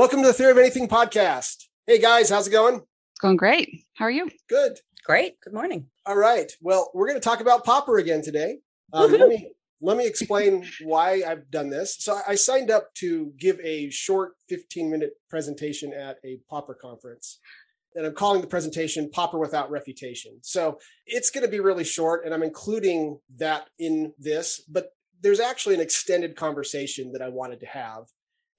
[0.00, 1.66] Welcome to the Theory of Anything podcast.
[1.86, 2.76] Hey guys, how's it going?
[2.76, 3.84] It's going great.
[3.92, 4.30] How are you?
[4.48, 4.78] Good.
[5.04, 5.38] Great.
[5.42, 5.88] Good morning.
[6.06, 6.50] All right.
[6.62, 8.60] Well, we're going to talk about Popper again today.
[8.94, 11.98] Um, let me let me explain why I've done this.
[11.98, 17.38] So I signed up to give a short 15 minute presentation at a Popper conference.
[17.94, 20.38] And I'm calling the presentation Popper Without Refutation.
[20.40, 25.40] So it's going to be really short, and I'm including that in this, but there's
[25.40, 28.06] actually an extended conversation that I wanted to have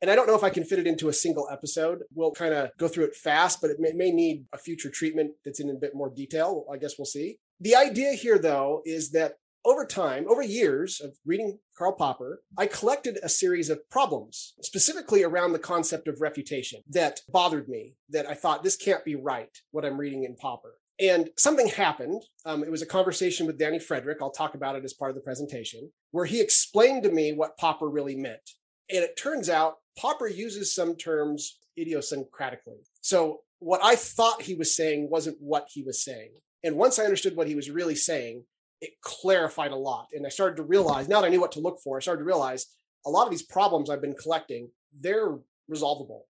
[0.02, 2.04] and I don't know if I can fit it into a single episode.
[2.14, 5.34] We'll kind of go through it fast, but it may, may, need a future treatment
[5.46, 6.66] that's in a bit more detail.
[6.72, 7.38] I guess we'll see.
[7.60, 12.66] The idea here, though, is that over time, over years of reading Karl Popper, I
[12.66, 18.26] collected a series of problems, specifically around the concept of refutation that bothered me, that
[18.26, 20.78] I thought this can't be right, what I'm reading in Popper.
[21.00, 22.24] And something happened.
[22.46, 24.18] Um, it was a conversation with Danny Frederick.
[24.22, 27.58] I'll talk about it as part of the presentation, where he explained to me what
[27.58, 28.52] Popper really meant.
[28.92, 32.80] And it turns out Popper uses some terms idiosyncratically.
[33.02, 36.32] So what I thought he was saying wasn't what he was saying.
[36.64, 38.44] And once I understood what he was really saying,
[38.82, 40.08] it clarified a lot.
[40.14, 42.20] And I started to realize, now that I knew what to look for, I started
[42.20, 42.68] to realize
[43.06, 46.26] a lot of these problems I've been collecting, they're resolvable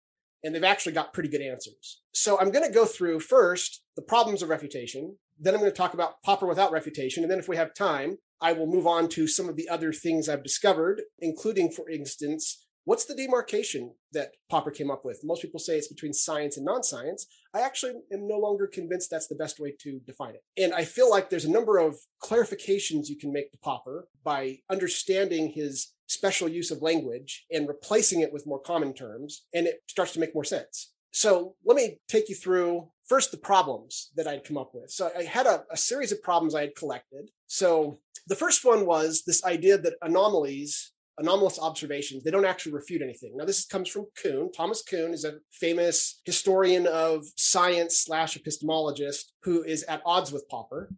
[0.42, 2.01] and they've actually got pretty good answers.
[2.12, 5.17] So I'm going to go through first the problems of refutation.
[5.39, 7.23] Then I'm going to talk about Popper without refutation.
[7.23, 9.92] And then if we have time, I will move on to some of the other
[9.92, 15.20] things I've discovered, including, for instance, What's the demarcation that Popper came up with?
[15.22, 17.27] Most people say it's between science and non science.
[17.55, 20.42] I actually am no longer convinced that's the best way to define it.
[20.56, 24.61] And I feel like there's a number of clarifications you can make to Popper by
[24.70, 29.80] understanding his special use of language and replacing it with more common terms, and it
[29.86, 30.95] starts to make more sense.
[31.11, 34.91] So let me take you through first the problems that I'd come up with.
[34.91, 37.31] So I had a, a series of problems I had collected.
[37.47, 42.23] So the first one was this idea that anomalies anomalous observations.
[42.23, 43.36] They don't actually refute anything.
[43.36, 44.52] Now, this comes from Kuhn.
[44.52, 50.48] Thomas Kuhn is a famous historian of science slash epistemologist who is at odds with
[50.48, 50.90] Popper.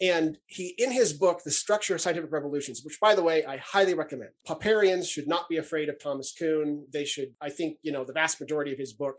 [0.00, 3.58] And he, in his book, The Structure of Scientific Revolutions, which, by the way, I
[3.58, 4.30] highly recommend.
[4.48, 6.86] Popperians should not be afraid of Thomas Kuhn.
[6.92, 9.14] They should, I think, you know, the vast majority of his book,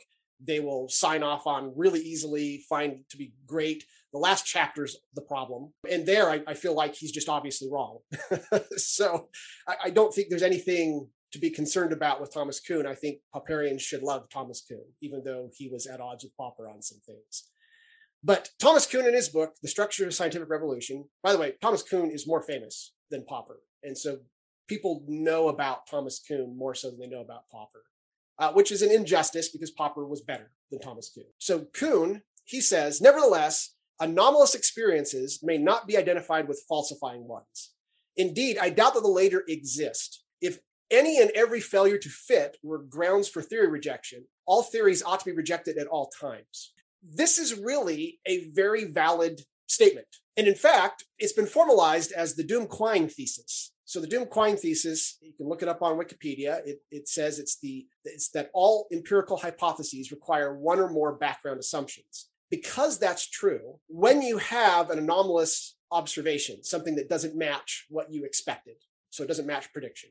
[0.46, 3.84] they will sign off on really easily, find to be great.
[4.12, 5.74] The last chapter's the problem.
[5.90, 8.00] And there, I, I feel like he's just obviously wrong.
[8.78, 9.30] so
[9.68, 12.86] I, I, don't think there's anything to be concerned about with Thomas Kuhn.
[12.86, 16.70] I think Popperians should love Thomas Kuhn, even though he was at odds with Popper
[16.70, 17.50] on some things.
[18.24, 21.84] But Thomas Kuhn, in his book, The Structure of Scientific Revolution, by the way, Thomas
[21.84, 23.62] Kuhn is more famous than Popper.
[23.84, 24.20] And so
[24.68, 27.84] people know about Thomas Kuhn more so than they know about Popper,
[28.40, 31.26] uh, which is an injustice because Popper was better than Thomas Kuhn.
[31.38, 37.72] So Kuhn, he says, nevertheless, Anomalous experiences may not be identified with falsifying ones.
[38.18, 40.24] Indeed, I doubt that the later exist.
[40.42, 40.60] If
[40.92, 45.26] any and every failure to fit were grounds for theory rejection, all theories ought to
[45.26, 46.74] be rejected at all times.
[47.02, 50.08] This is really a very valid statement.
[50.36, 53.73] And in fact, it's been formalized as the Duhem Quine thesis.
[53.94, 56.66] So the Duhem Quine thesis, you can look it up on Wikipedia.
[56.66, 61.60] It, it says it's the it's that all empirical hypotheses require one or more background
[61.60, 68.12] assumptions because that's true, when you have an anomalous observation, something that doesn't match what
[68.12, 68.78] you expected,
[69.12, 70.10] so it doesn't match prediction,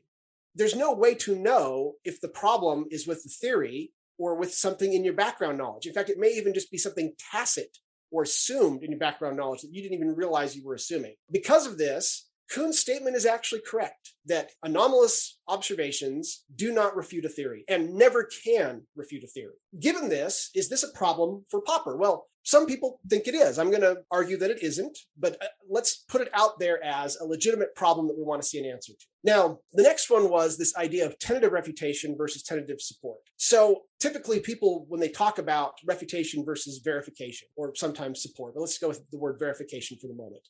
[0.55, 4.93] there's no way to know if the problem is with the theory or with something
[4.93, 5.87] in your background knowledge.
[5.87, 7.79] In fact, it may even just be something tacit
[8.11, 11.15] or assumed in your background knowledge that you didn't even realize you were assuming.
[11.29, 17.29] Because of this, Kuhn's statement is actually correct that anomalous observations do not refute a
[17.29, 19.55] theory and never can refute a theory.
[19.79, 21.97] Given this, is this a problem for Popper?
[21.97, 23.57] Well, some people think it is.
[23.57, 27.15] I'm going to argue that it isn't, but uh, let's put it out there as
[27.15, 29.05] a legitimate problem that we want to see an answer to.
[29.23, 33.19] Now, the next one was this idea of tentative refutation versus tentative support.
[33.37, 38.77] So typically, people, when they talk about refutation versus verification, or sometimes support, but let's
[38.77, 40.43] go with the word verification for the moment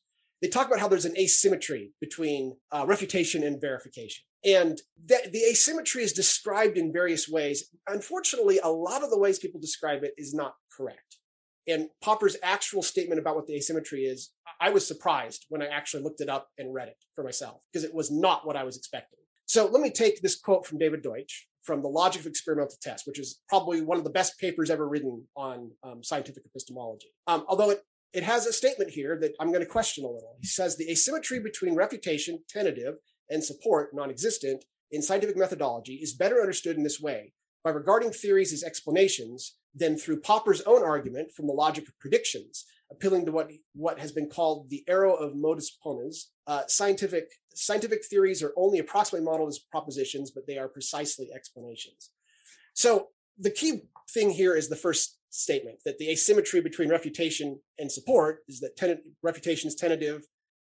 [0.43, 4.25] they talk about how there's an asymmetry between uh, refutation and verification.
[4.43, 7.69] And that the asymmetry is described in various ways.
[7.87, 11.17] Unfortunately, a lot of the ways people describe it is not correct.
[11.65, 16.03] And Popper's actual statement about what the asymmetry is, I was surprised when I actually
[16.03, 18.75] looked it up and read it for myself because it was not what I was
[18.75, 19.19] expecting.
[19.45, 23.07] So let me take this quote from David Deutsch from The Logic of Experimental Test,
[23.07, 27.07] which is probably one of the best papers ever written on um, scientific epistemology.
[27.27, 27.81] Um, although it
[28.13, 30.37] it has a statement here that I'm going to question a little.
[30.39, 32.95] He says the asymmetry between refutation, tentative,
[33.29, 37.33] and support, non existent, in scientific methodology is better understood in this way
[37.63, 42.65] by regarding theories as explanations than through Popper's own argument from the logic of predictions,
[42.91, 46.25] appealing to what, what has been called the arrow of modus ponens.
[46.45, 47.25] Uh, scientific,
[47.55, 52.11] scientific theories are only approximately modeled as propositions, but they are precisely explanations.
[52.75, 53.07] So
[53.39, 53.83] the key
[54.13, 58.77] thing here is the first statement that the asymmetry between refutation and support is that
[58.77, 60.23] ten- refutation is tentative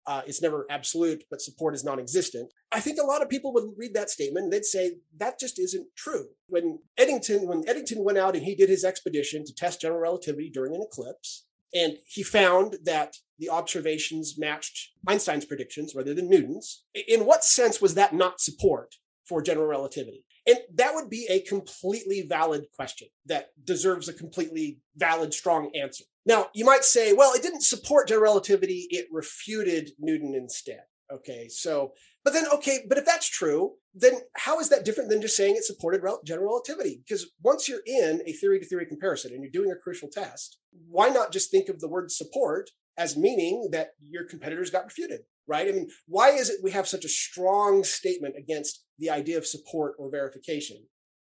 [0.05, 2.51] uh, it's never absolute, but support is non-existent.
[2.71, 5.59] I think a lot of people would read that statement and they'd say that just
[5.59, 6.27] isn't true.
[6.47, 10.49] When Eddington, when Eddington went out and he did his expedition to test general relativity
[10.49, 16.83] during an eclipse, and he found that the observations matched Einstein's predictions rather than Newton's.
[17.07, 18.95] In what sense was that not support
[19.27, 20.25] for general relativity?
[20.45, 26.03] And that would be a completely valid question that deserves a completely valid, strong answer.
[26.25, 30.83] Now, you might say, well, it didn't support general relativity, it refuted Newton instead.
[31.11, 31.93] Okay, so,
[32.23, 35.55] but then, okay, but if that's true, then how is that different than just saying
[35.55, 37.01] it supported general relativity?
[37.05, 40.57] Because once you're in a theory to theory comparison and you're doing a crucial test,
[40.89, 45.21] why not just think of the word support as meaning that your competitors got refuted?
[45.47, 45.67] Right?
[45.67, 49.45] I mean, why is it we have such a strong statement against the idea of
[49.45, 50.77] support or verification?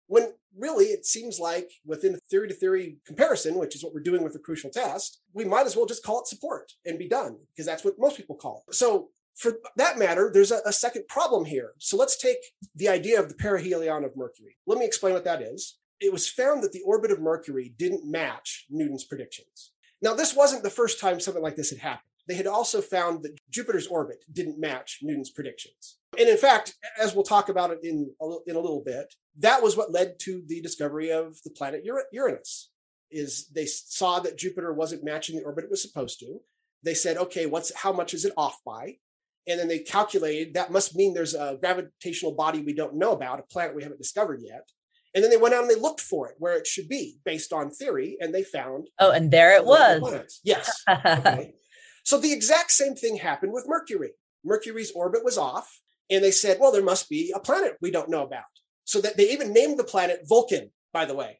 [0.08, 4.24] When really it seems like within theory to theory comparison, which is what we're doing
[4.24, 7.38] with the crucial test, we might as well just call it support and be done
[7.52, 8.76] because that's what most people call it.
[8.76, 11.72] So for that matter, there's a, a, second problem here.
[11.78, 12.38] So let's take
[12.74, 14.58] the idea of the perihelion of Mercury.
[14.66, 15.78] Let me explain what that is.
[16.00, 19.72] It was found that the orbit of Mercury didn't match Newton's predictions.
[20.02, 23.24] Now, this wasn't the first time something like this had happened they had also found
[23.24, 25.98] that Jupiter's orbit didn't match Newton's predictions.
[26.18, 29.62] And in fact, as we'll talk about it in a, in a little bit, that
[29.62, 32.72] was what led to the discovery of the planet Uranus.
[33.12, 36.40] Is they saw that Jupiter wasn't matching the orbit it was supposed to.
[36.84, 38.98] They said, okay, what's how much is it off by?
[39.48, 43.40] And then they calculated that must mean there's a gravitational body we don't know about,
[43.40, 44.68] a planet we haven't discovered yet.
[45.14, 47.54] And then they went out and they looked for it where it should be based
[47.54, 48.90] on theory, and they found.
[49.00, 50.42] Oh, and there it was.
[50.44, 50.84] Yes.
[50.90, 51.54] Okay.
[52.06, 54.12] So the exact same thing happened with Mercury.
[54.44, 58.10] Mercury's orbit was off, and they said, well, there must be a planet we don't
[58.12, 58.44] know about.
[58.84, 61.40] So that they even named the planet Vulcan, by the way.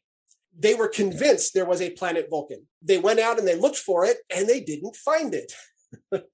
[0.58, 2.66] They were convinced there was a planet Vulcan.
[2.82, 5.52] They went out and they looked for it, and they didn't find it.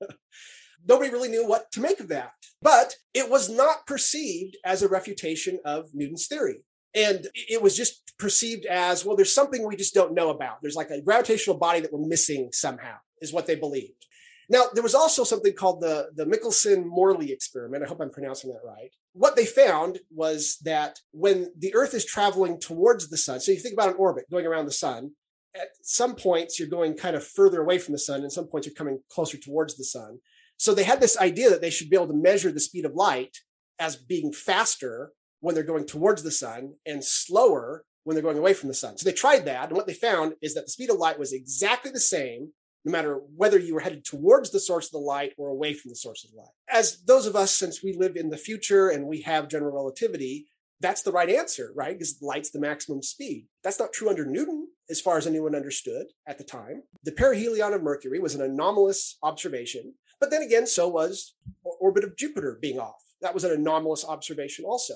[0.88, 2.32] Nobody really knew what to make of that.
[2.62, 6.64] But it was not perceived as a refutation of Newton's theory.
[6.94, 10.62] And it was just perceived as, well, there's something we just don't know about.
[10.62, 14.06] There's like a gravitational body that we're missing somehow, is what they believed.
[14.48, 17.84] Now, there was also something called the, the Michelson-Morley experiment.
[17.84, 18.90] I hope I'm pronouncing that right.
[19.12, 23.58] What they found was that when the Earth is traveling towards the sun, so you
[23.58, 25.12] think about an orbit going around the sun,
[25.54, 28.66] at some points you're going kind of further away from the sun, and some points
[28.66, 30.18] you're coming closer towards the sun.
[30.56, 32.94] So they had this idea that they should be able to measure the speed of
[32.94, 33.38] light
[33.78, 38.54] as being faster when they're going towards the sun and slower when they're going away
[38.54, 38.96] from the sun.
[38.96, 41.32] So they tried that, and what they found is that the speed of light was
[41.32, 42.52] exactly the same
[42.84, 45.90] no matter whether you were headed towards the source of the light or away from
[45.90, 46.48] the source of the light.
[46.70, 50.46] As those of us, since we live in the future and we have general relativity,
[50.80, 51.96] that's the right answer, right?
[51.96, 53.46] Because light's the maximum speed.
[53.62, 56.82] That's not true under Newton, as far as anyone understood at the time.
[57.04, 61.34] The perihelion of Mercury was an anomalous observation, but then again, so was
[61.80, 63.02] orbit of Jupiter being off.
[63.20, 64.94] That was an anomalous observation also.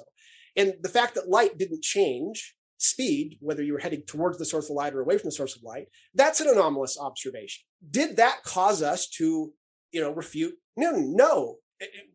[0.57, 4.69] And the fact that light didn't change speed, whether you were heading towards the source
[4.69, 7.65] of light or away from the source of light, that's an anomalous observation.
[7.91, 9.53] Did that cause us to,
[9.93, 11.17] you know, refute Newton?
[11.17, 11.57] No.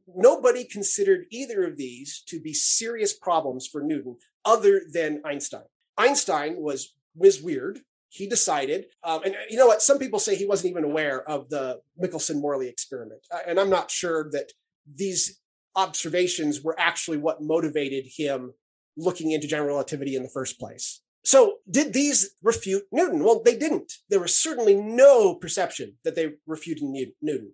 [0.07, 5.63] Nobody considered either of these to be serious problems for Newton other than Einstein.
[5.97, 7.81] Einstein was was weird.
[8.09, 9.81] He decided, um, and you know what?
[9.81, 13.91] Some people say he wasn't even aware of the Michelson-Morley experiment, uh, and I'm not
[13.91, 14.51] sure that
[14.91, 15.39] these
[15.75, 18.53] observations were actually what motivated him
[18.97, 21.01] looking into general relativity in the first place.
[21.23, 23.23] So, did these refute Newton?
[23.23, 23.93] Well, they didn't.
[24.09, 26.83] There was certainly no perception that they refuted
[27.21, 27.53] Newton.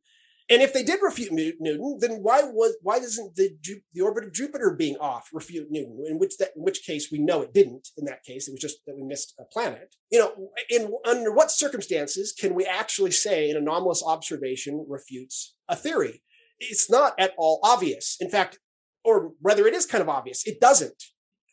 [0.49, 3.57] And if they did refute Newton, then why was why doesn't the
[3.93, 6.05] the orbit of Jupiter being off refute Newton?
[6.07, 7.89] In which that in which case we know it didn't.
[7.97, 9.95] In that case, it was just that we missed a planet.
[10.09, 15.75] You know, in under what circumstances can we actually say an anomalous observation refutes a
[15.75, 16.23] theory?
[16.59, 18.15] It's not at all obvious.
[18.21, 18.59] In fact,
[19.03, 20.47] or rather, it is kind of obvious.
[20.47, 21.03] It doesn't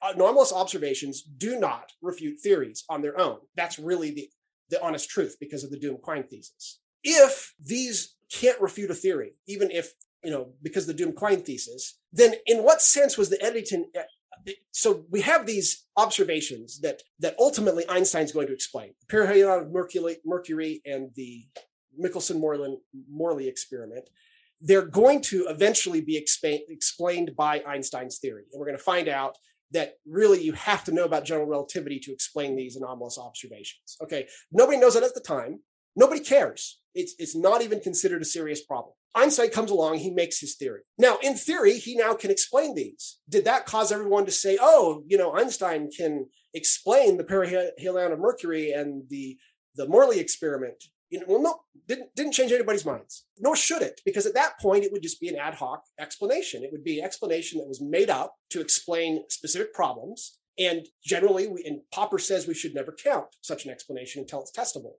[0.05, 3.39] anomalous observations do not refute theories on their own.
[3.57, 4.29] That's really the,
[4.71, 6.81] the honest truth because of the Duhem-Quine thesis.
[7.03, 12.35] If these can't refute a theory, even if, you know, because the Duhem-Quine thesis, then
[12.47, 14.03] in what sense was the Eddington uh,
[14.73, 18.95] so we have these observations that that ultimately Einstein's going to explain.
[19.01, 21.47] The perihelion of Mercury, Mercury and the
[21.97, 24.09] Michelson-Morley experiment.
[24.61, 29.37] They're going to eventually be explained by Einstein's theory, and we're going to find out
[29.73, 33.97] that really you have to know about general relativity to explain these anomalous observations.
[34.02, 35.61] Okay, nobody knows that at the time.
[35.97, 36.80] Nobody cares.
[36.94, 38.94] It's it's not even considered a serious problem.
[39.14, 40.80] Einstein comes along, he makes his theory.
[40.99, 43.18] Now, in theory, he now can explain these.
[43.28, 48.18] Did that cause everyone to say, oh, you know, Einstein can explain the perihelion of
[48.18, 49.38] Mercury and the,
[49.76, 50.83] the Morley experiment?
[51.14, 54.59] You know, well, no, didn't, didn't change anybody's minds, nor should it, because at that
[54.59, 56.64] point, it would just be an ad hoc explanation.
[56.64, 60.38] It would be an explanation that was made up to explain specific problems.
[60.59, 64.50] And generally, we, and Popper says we should never count such an explanation until it's
[64.50, 64.94] testable.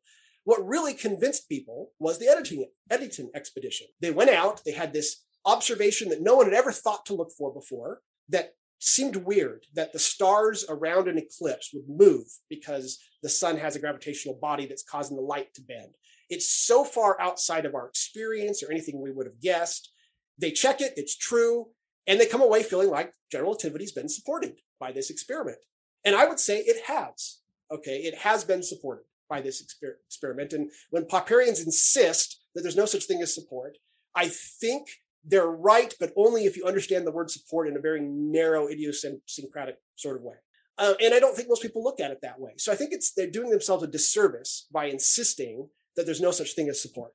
[0.45, 3.87] What really convinced people was the Eddington, Eddington expedition.
[3.99, 7.31] They went out, they had this observation that no one had ever thought to look
[7.37, 13.29] for before that seemed weird that the stars around an eclipse would move because the
[13.29, 15.95] sun has a gravitational body that's causing the light to bend.
[16.29, 19.91] It's so far outside of our experience or anything we would have guessed.
[20.37, 21.67] They check it, it's true,
[22.07, 25.57] and they come away feeling like general relativity has been supported by this experiment.
[26.03, 27.39] And I would say it has.
[27.71, 30.53] Okay, it has been supported by this exper- experiment.
[30.53, 33.77] And when Popperians insist that there's no such thing as support,
[34.15, 34.87] I think
[35.25, 39.77] they're right, but only if you understand the word support in a very narrow, idiosyncratic
[39.95, 40.35] sort of way.
[40.77, 42.51] Uh, and I don't think most people look at it that way.
[42.57, 46.53] So I think it's they're doing themselves a disservice by insisting that there's no such
[46.53, 47.13] thing as support.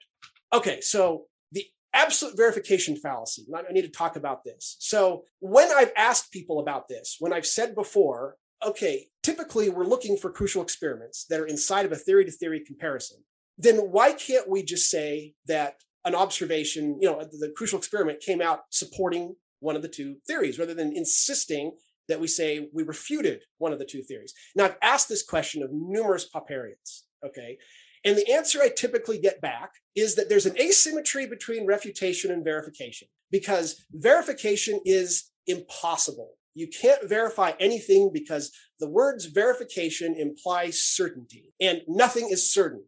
[0.52, 3.47] Okay, so the absolute verification fallacy.
[3.55, 4.76] I need to talk about this.
[4.81, 10.17] So when I've asked people about this, when I've said before, okay, typically we're looking
[10.17, 13.19] for crucial experiments that are inside of a theory to theory comparison.
[13.59, 18.40] Then why can't we just say that an observation, you know, the crucial experiment came
[18.40, 21.73] out supporting one of the two theories rather than insisting
[22.09, 24.35] that we say we refuted one of the two theories?
[24.57, 27.59] Now, I've asked this question of numerous Popperians, okay?
[28.04, 32.42] And the answer I typically get back is that there's an asymmetry between refutation and
[32.42, 41.52] verification because verification is impossible you can't verify anything because the words verification imply certainty
[41.61, 42.85] and nothing is certain.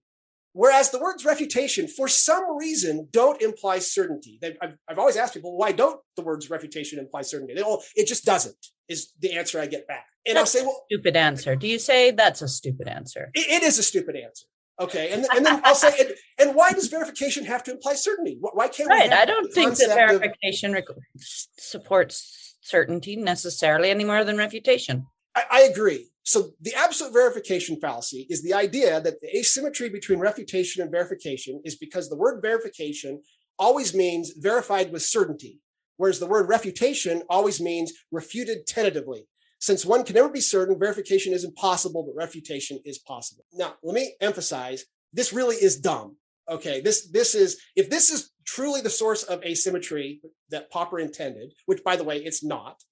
[0.55, 4.39] Whereas the words refutation, for some reason, don't imply certainty.
[4.43, 7.55] I've, I've, always asked people, why don't the words refutation imply certainty?
[7.55, 8.57] They, all, it just doesn't,
[8.89, 10.07] is the answer I get back.
[10.27, 11.57] And that's I'll say, well, stupid answer.
[11.57, 13.31] Do you say that's a stupid answer?
[13.35, 14.47] it, it is a stupid answer.
[14.81, 18.39] Okay, and, and then I'll say, and, and, why does verification have to imply certainty?
[18.41, 19.13] Why can't right?
[19.13, 25.07] I don't think that verification of, supports certainty necessarily any more than refutation.
[25.35, 26.09] I, I agree.
[26.25, 31.61] So the absolute verification fallacy is the idea that the asymmetry between refutation and verification
[31.65, 33.23] is because the word verification
[33.59, 35.61] always means verified with certainty,
[35.97, 39.27] whereas the word refutation always means refuted tentatively.
[39.59, 43.45] Since one can never be certain, verification is impossible, but refutation is possible.
[43.53, 46.17] Now, let me emphasize this really is dumb.
[46.49, 51.53] Okay, this this is if this is truly the source of asymmetry that Popper intended,
[51.67, 52.83] which by the way, it's not.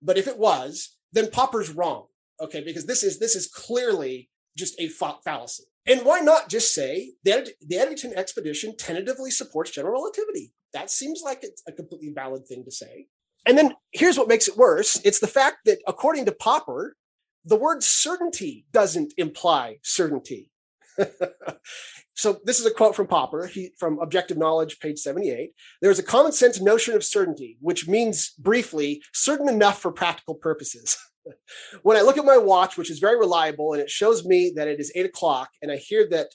[0.00, 2.06] But if it was, then Popper's wrong.
[2.40, 5.64] Okay, because this is this is clearly just a fa- fallacy.
[5.86, 10.52] And why not just say the, the Eddington expedition tentatively supports general relativity?
[10.72, 13.06] That seems like it's a completely valid thing to say.
[13.46, 16.96] And then here's what makes it worse it's the fact that, according to Popper,
[17.44, 20.50] the word certainty doesn't imply certainty.
[22.20, 25.52] So this is a quote from Popper he, from Objective Knowledge, page 78.
[25.80, 30.98] There's a common sense notion of certainty, which means briefly certain enough for practical purposes.
[31.82, 34.68] when I look at my watch, which is very reliable, and it shows me that
[34.68, 36.28] it is eight o'clock, and I hear that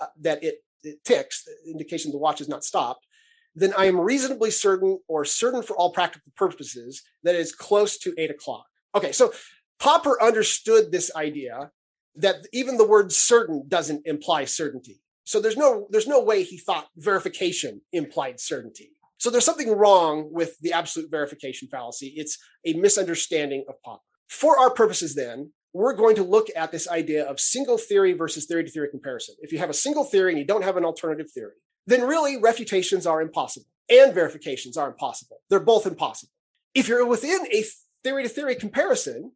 [0.00, 3.06] uh, that it, it ticks, indication the watch is not stopped,
[3.54, 7.98] then I am reasonably certain, or certain for all practical purposes, that it is close
[7.98, 8.66] to eight o'clock.
[8.94, 9.32] Okay, so
[9.78, 11.70] Popper understood this idea
[12.16, 15.02] that even the word certain doesn't imply certainty.
[15.24, 18.92] So there's no there's no way he thought verification implied certainty.
[19.18, 22.12] So there's something wrong with the absolute verification fallacy.
[22.16, 24.02] It's a misunderstanding of Popper.
[24.32, 28.46] For our purposes, then, we're going to look at this idea of single theory versus
[28.46, 29.34] theory to theory comparison.
[29.40, 31.54] If you have a single theory and you don't have an alternative theory,
[31.86, 35.38] then really refutations are impossible and verifications are impossible.
[35.48, 36.32] They're both impossible.
[36.74, 37.64] If you're within a
[38.02, 39.32] theory to theory comparison,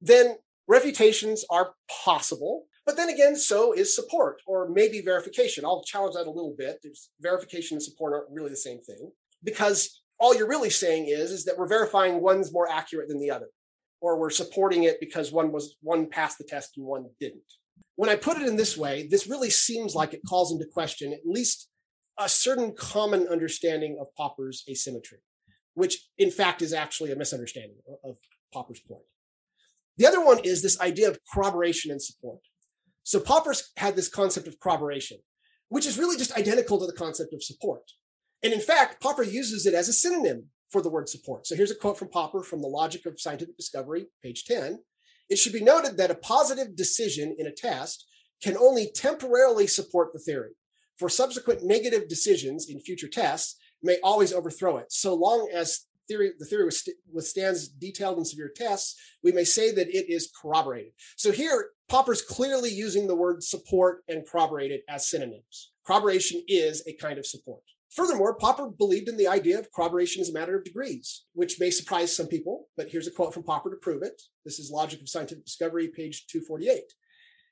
[0.00, 0.36] then
[0.66, 1.74] refutations are
[2.04, 5.66] possible but then again, so is support or maybe verification.
[5.66, 6.78] I'll challenge that a little bit.
[6.82, 9.12] There's verification and support aren't really the same thing
[9.44, 13.30] because all you're really saying is, is that we're verifying one's more accurate than the
[13.30, 13.48] other,
[14.00, 17.42] or we're supporting it because one was one passed the test and one didn't.
[17.96, 21.12] When I put it in this way, this really seems like it calls into question
[21.12, 21.68] at least
[22.18, 25.18] a certain common understanding of Popper's asymmetry,
[25.74, 28.16] which in fact is actually a misunderstanding of
[28.52, 29.02] Popper's point.
[29.96, 32.40] The other one is this idea of corroboration and support.
[33.02, 35.18] So Popper's had this concept of corroboration,
[35.68, 37.82] which is really just identical to the concept of support.
[38.42, 41.46] And in fact, Popper uses it as a synonym for the word support.
[41.46, 44.80] So here's a quote from Popper from The Logic of Scientific Discovery, page 10.
[45.28, 48.06] It should be noted that a positive decision in a test
[48.42, 50.52] can only temporarily support the theory.
[50.96, 54.92] For subsequent negative decisions in future tests, may always overthrow it.
[54.92, 56.68] So long as theory, the theory
[57.12, 60.92] withstands detailed and severe tests, we may say that it is corroborated.
[61.16, 65.72] So here, Popper's clearly using the word support and corroborated as synonyms.
[65.86, 67.62] Corroboration is a kind of support.
[67.90, 71.70] Furthermore, Popper believed in the idea of corroboration as a matter of degrees, which may
[71.70, 74.20] surprise some people, but here's a quote from Popper to prove it.
[74.44, 76.82] This is Logic of Scientific Discovery, page 248.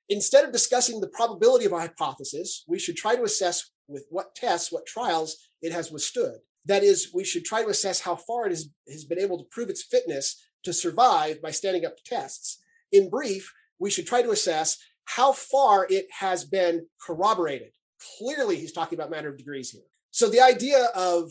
[0.09, 4.35] Instead of discussing the probability of a hypothesis, we should try to assess with what
[4.35, 6.39] tests, what trials it has withstood.
[6.67, 9.49] That is, we should try to assess how far it has, has been able to
[9.51, 12.59] prove its fitness to survive by standing up to tests.
[12.93, 17.71] In brief, we should try to assess how far it has been corroborated.
[18.19, 19.83] Clearly, he's talking about matter of degrees here.
[20.17, 21.31] So the idea of,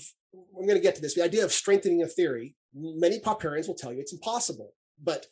[0.55, 3.73] I'm going to get to this, the idea of strengthening a theory, many Popperians will
[3.73, 4.73] tell you it's impossible,
[5.03, 5.25] but,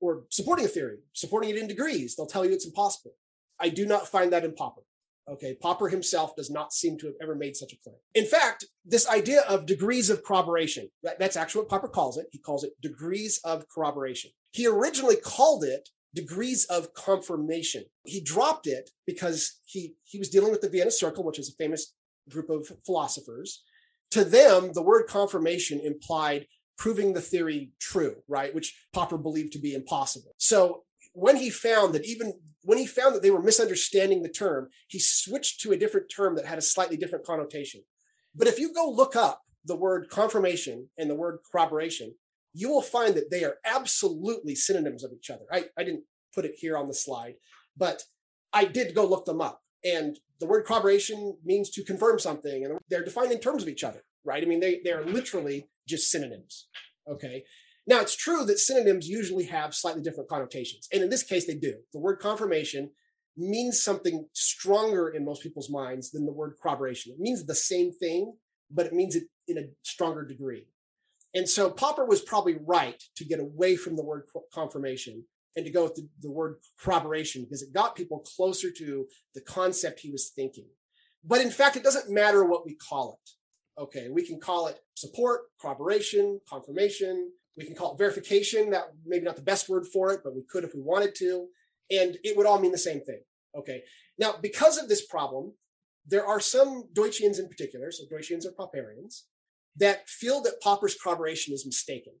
[0.00, 3.12] or supporting a theory, supporting it in degrees, they'll tell you it's impossible.
[3.60, 4.80] I do not find that in Popper.
[5.28, 7.96] Okay, Popper himself does not seem to have ever made such a claim.
[8.14, 12.28] In fact, this idea of degrees of corroboration, that, that's actually what Popper calls it.
[12.32, 14.30] He calls it degrees of corroboration.
[14.52, 17.84] He originally called it degrees of confirmation.
[18.06, 21.62] He dropped it because he, he was dealing with the Vienna Circle, which is a
[21.62, 21.92] famous
[22.30, 23.62] group of philosophers.
[24.12, 26.46] To them, the word confirmation implied
[26.78, 28.54] proving the theory true, right?
[28.54, 30.34] Which Popper believed to be impossible.
[30.38, 34.68] So when he found that even when he found that they were misunderstanding the term,
[34.88, 37.82] he switched to a different term that had a slightly different connotation.
[38.34, 42.14] But if you go look up the word confirmation and the word corroboration,
[42.52, 45.44] you will find that they are absolutely synonyms of each other.
[45.50, 46.04] I, I didn't
[46.34, 47.34] put it here on the slide,
[47.76, 48.02] but
[48.52, 49.62] I did go look them up.
[49.86, 53.84] And the word corroboration means to confirm something, and they're defined in terms of each
[53.84, 54.42] other, right?
[54.42, 56.66] I mean, they, they are literally just synonyms.
[57.08, 57.44] Okay.
[57.86, 60.88] Now, it's true that synonyms usually have slightly different connotations.
[60.92, 61.74] And in this case, they do.
[61.92, 62.90] The word confirmation
[63.36, 67.12] means something stronger in most people's minds than the word corroboration.
[67.12, 68.34] It means the same thing,
[68.70, 70.66] but it means it in a stronger degree.
[71.32, 75.72] And so Popper was probably right to get away from the word confirmation and to
[75.72, 80.10] go with the, the word corroboration because it got people closer to the concept he
[80.10, 80.66] was thinking.
[81.24, 83.80] But in fact, it doesn't matter what we call it.
[83.80, 88.70] Okay, we can call it support, corroboration, confirmation, we can call it verification.
[88.70, 91.48] That maybe not the best word for it, but we could if we wanted to.
[91.90, 93.20] And it would all mean the same thing.
[93.56, 93.82] Okay.
[94.18, 95.54] Now, because of this problem,
[96.06, 99.22] there are some Deutschians in particular, so Deutschians are Popperians,
[99.76, 102.14] that feel that Popper's corroboration is mistaken.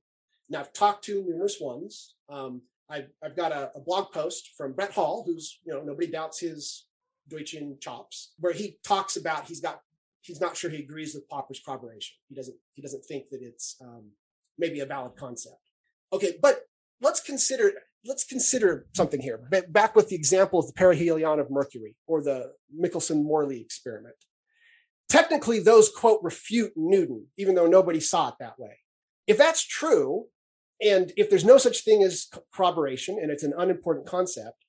[0.48, 2.14] Now, I've talked to numerous ones.
[2.28, 6.06] Um, I've, I've got a, a, blog post from Brett Hall, who's, you know, nobody
[6.06, 6.86] doubts his
[7.28, 9.80] Deutschian chops, where he talks about he's got,
[10.20, 12.16] he's not sure he agrees with Popper's corroboration.
[12.28, 14.10] He doesn't, he doesn't think that it's, um,
[14.58, 15.56] maybe a valid concept.
[16.12, 16.60] Okay, but
[17.00, 17.72] let's consider
[18.04, 19.40] let's consider something here.
[19.68, 24.14] Back with the example of the perihelion of Mercury or the Michelson-Morley experiment.
[25.08, 28.78] Technically, those quote refute Newton, even though nobody saw it that way.
[29.26, 30.26] If that's true,
[30.80, 34.64] and if there's no such thing as corroboration and it's an unimportant concept,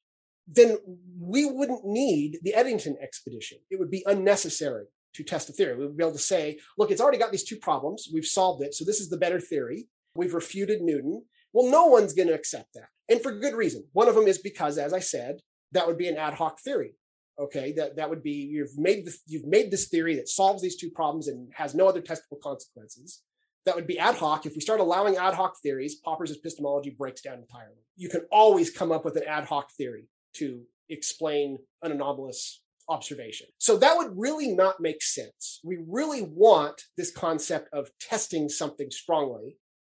[0.47, 0.77] then
[1.19, 3.57] we wouldn't need the Eddington expedition.
[3.69, 5.75] It would be unnecessary to test a theory.
[5.75, 8.07] We would be able to say, look, it's already got these two problems.
[8.13, 8.73] We've solved it.
[8.73, 9.87] So this is the better theory.
[10.15, 11.25] We've refuted Newton.
[11.53, 12.89] Well, no one's going to accept that.
[13.09, 13.85] And for good reason.
[13.93, 15.41] One of them is because, as I said,
[15.73, 16.93] that would be an ad hoc theory.
[17.39, 20.75] Okay, that, that would be you've made this you've made this theory that solves these
[20.75, 23.21] two problems and has no other testable consequences.
[23.67, 24.45] That would be ad hoc.
[24.45, 27.83] If we start allowing ad hoc theories, Popper's epistemology breaks down entirely.
[27.97, 33.47] You can always come up with an ad hoc theory to explain an anomalous observation.
[33.57, 35.59] So that would really not make sense.
[35.65, 39.57] We really want this concept of testing something strongly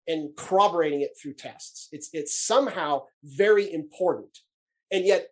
[0.07, 1.89] and corroborating it through tests.
[1.91, 4.37] It's it's somehow very important.
[4.89, 5.27] And yet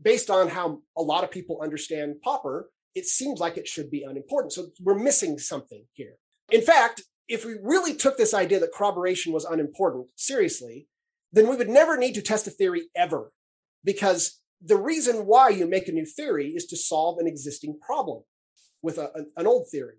[0.00, 4.04] based on how a lot of people understand Popper, it seems like it should be
[4.08, 4.54] unimportant.
[4.54, 6.14] So we're missing something here.
[6.50, 10.88] In fact, if we really took this idea that corroboration was unimportant seriously,
[11.32, 13.32] then we would never need to test a theory ever
[13.84, 18.22] because the reason why you make a new theory is to solve an existing problem
[18.82, 19.96] with a, an old theory.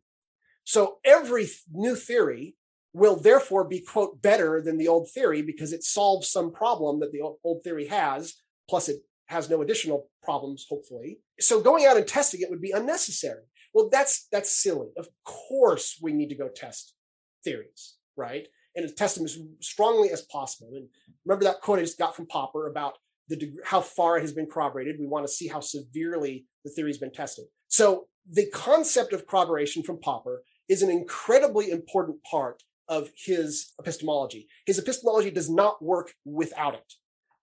[0.64, 2.56] So every new theory
[2.94, 7.12] will therefore be quote better than the old theory because it solves some problem that
[7.12, 8.36] the old theory has
[8.68, 11.20] plus it has no additional problems hopefully.
[11.40, 13.44] So going out and testing it would be unnecessary.
[13.74, 14.88] Well that's that's silly.
[14.98, 16.96] Of course we need to go test
[17.44, 20.88] theories right and test them as strongly as possible and
[21.26, 22.98] remember that quote i just got from popper about
[23.30, 24.98] the degree, how far it has been corroborated.
[25.00, 27.46] We want to see how severely the theory has been tested.
[27.68, 34.48] So the concept of corroboration from Popper is an incredibly important part of his epistemology.
[34.66, 36.94] His epistemology does not work without it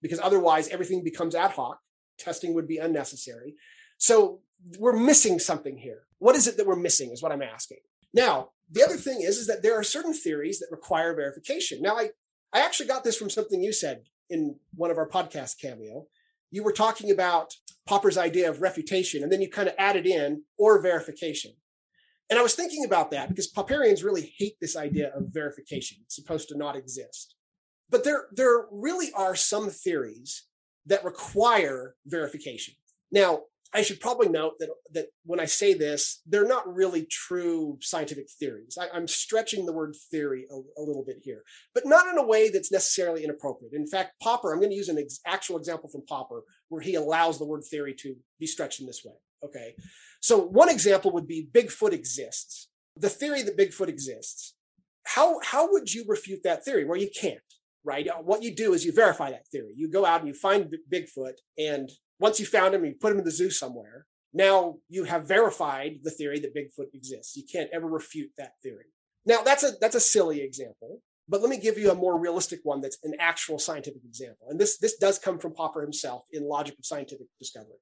[0.03, 1.79] because otherwise everything becomes ad hoc.
[2.19, 3.55] Testing would be unnecessary.
[3.99, 4.41] So
[4.79, 6.03] we're missing something here.
[6.19, 7.79] What is it that we're missing is what I'm asking.
[8.17, 11.83] Now, the other thing is, is that there are certain theories that require verification.
[11.83, 12.11] Now, I,
[12.53, 16.07] I actually got this from something you said in one of our podcast cameo.
[16.51, 17.53] You were talking about
[17.87, 21.53] Popper's idea of refutation, and then you kind of added in or verification.
[22.31, 25.99] And I was thinking about that because Popperians really hate this idea of verification.
[26.03, 27.35] It's supposed to not exist.
[27.91, 30.45] But there, there really are some theories
[30.87, 32.75] that require verification.
[33.13, 33.43] Now,
[33.77, 38.27] I should probably note that that when I say this, they're not really true scientific
[38.41, 38.79] theories.
[38.81, 41.43] I, am stretching the word theory a, a, little bit here,
[41.75, 43.75] but not in a way that's necessarily inappropriate.
[43.75, 46.95] In fact, Popper, I'm going to use an ex- actual example from Popper where he
[46.95, 49.15] allows the word theory to be stretched in this way.
[49.45, 49.75] Okay,
[50.21, 52.69] so one example would be Bigfoot exists.
[52.97, 54.55] The theory that Bigfoot exists.
[55.05, 56.87] How how would you refute that theory?
[56.87, 57.41] Well, you can't
[57.87, 58.09] right?
[58.25, 59.73] What you do is you verify that theory.
[59.77, 63.19] You go out and you find Bigfoot, and once you found him, you put him
[63.19, 64.07] in the zoo somewhere.
[64.33, 67.37] Now you have verified the theory that Bigfoot exists.
[67.37, 68.87] You can't ever refute that theory.
[69.25, 72.61] Now that's a that's a silly example, but let me give you a more realistic
[72.63, 74.49] one that's an actual scientific example.
[74.51, 77.79] And this this does come from Popper himself in Logic of Scientific Discovery.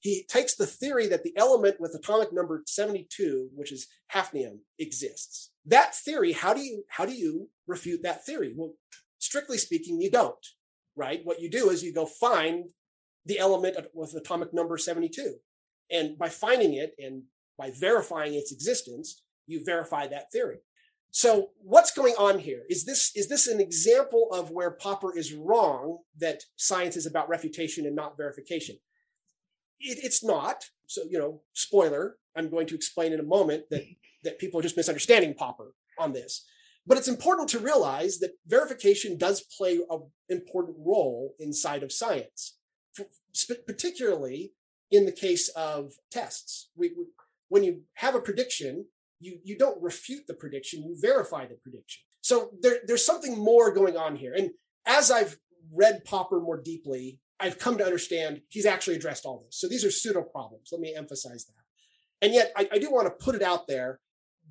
[0.00, 5.50] He takes the theory that the element with atomic number 72, which is hafnium, exists.
[5.64, 8.52] That theory, how do you how do you refute that theory?
[8.56, 8.74] Well,
[9.18, 10.46] strictly speaking, you don't,
[10.94, 11.20] right?
[11.24, 12.66] What you do is you go find
[13.26, 15.34] the element with atomic number 72.
[15.90, 17.24] And by finding it and
[17.58, 20.58] by verifying its existence, you verify that theory.
[21.10, 22.62] So what's going on here?
[22.68, 27.28] Is this is this an example of where Popper is wrong that science is about
[27.28, 28.76] refutation and not verification?
[29.80, 30.64] It, it's not.
[30.86, 32.16] So you know, spoiler.
[32.36, 33.84] I'm going to explain in a moment that
[34.24, 36.44] that people are just misunderstanding Popper on this.
[36.86, 42.55] But it's important to realize that verification does play an important role inside of science
[43.66, 44.52] particularly
[44.90, 46.70] in the case of tests.
[46.76, 47.04] We, we,
[47.48, 48.86] when you have a prediction,
[49.20, 52.02] you, you don't refute the prediction, you verify the prediction.
[52.20, 54.34] So there, there's something more going on here.
[54.34, 54.50] And
[54.86, 55.38] as I've
[55.72, 59.58] read Popper more deeply, I've come to understand he's actually addressed all this.
[59.58, 60.70] So these are pseudo problems.
[60.72, 62.24] Let me emphasize that.
[62.24, 64.00] And yet, I, I do want to put it out there.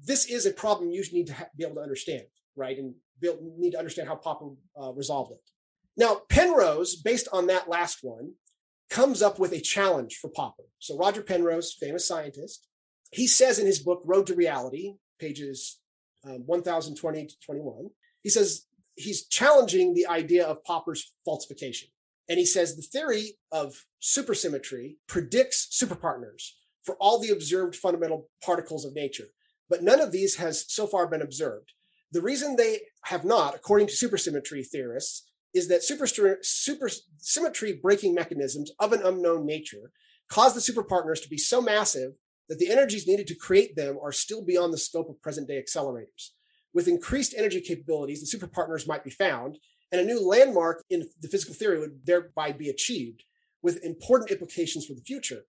[0.06, 2.78] This is a problem you need to ha- be able to understand, right?
[2.78, 5.42] And be need to understand how Popper uh, resolved it.
[5.98, 8.34] Now, Penrose, based on that last one,
[8.90, 10.64] comes up with a challenge for Popper.
[10.80, 12.68] So Roger Penrose, famous scientist,
[13.12, 15.80] he says in his book Road to Reality, pages
[16.26, 17.90] um, 1020 to 21,
[18.22, 21.90] he says he's challenging the idea of Popper's falsification.
[22.28, 26.52] And he says the theory of supersymmetry predicts superpartners
[26.84, 29.28] for all the observed fundamental particles of nature,
[29.70, 31.74] but none of these has so far been observed.
[32.12, 36.06] The reason they have not, according to supersymmetry theorists, is that super,
[36.42, 39.92] super symmetry breaking mechanisms of an unknown nature
[40.30, 42.12] cause the superpartners to be so massive
[42.50, 45.60] that the energies needed to create them are still beyond the scope of present day
[45.60, 46.32] accelerators.
[46.74, 49.58] With increased energy capabilities, the superpartners might be found,
[49.92, 53.24] and a new landmark in the physical theory would thereby be achieved,
[53.62, 55.44] with important implications for the future.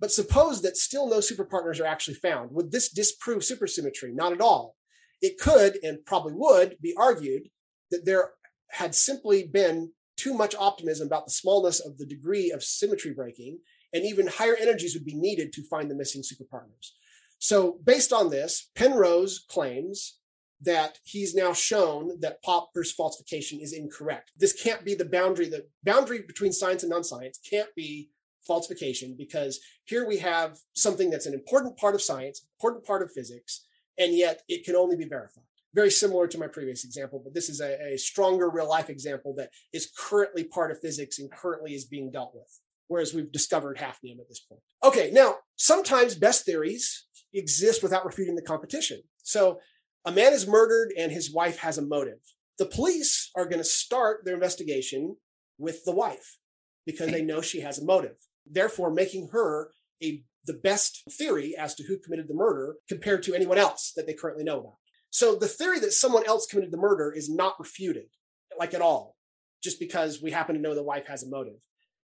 [0.00, 2.50] But suppose that still no superpartners are actually found.
[2.50, 4.12] Would this disprove supersymmetry?
[4.12, 4.74] Not at all.
[5.22, 7.50] It could, and probably would, be argued
[7.92, 8.32] that there
[8.70, 13.58] had simply been too much optimism about the smallness of the degree of symmetry breaking,
[13.92, 16.90] and even higher energies would be needed to find the missing superpartners.
[17.38, 20.18] So, based on this, Penrose claims
[20.60, 24.32] that he's now shown that Popper's falsification is incorrect.
[24.36, 28.10] This can't be the boundary, the boundary between science and non-science can't be
[28.46, 33.12] falsification because here we have something that's an important part of science, important part of
[33.12, 33.66] physics,
[33.98, 37.48] and yet it can only be verified very similar to my previous example, but this
[37.48, 41.74] is a, a, stronger real life example that is currently part of physics and currently
[41.74, 44.60] is being dealt with, whereas we've discovered hafnium at this point.
[44.84, 49.02] Okay, now sometimes best theories exist without refuting the competition.
[49.24, 49.58] So
[50.04, 52.20] a man is murdered and his wife has a motive.
[52.58, 55.16] The police are going to start their investigation
[55.58, 56.38] with the wife
[56.86, 61.74] because they know she has a motive, therefore making her a the best theory as
[61.74, 64.76] to who committed the murder compared to anyone else that they currently know about.
[65.14, 68.06] So the theory that someone else committed the murder is not refuted,
[68.58, 69.14] like at all,
[69.62, 71.60] just because we happen to know the wife has a motive.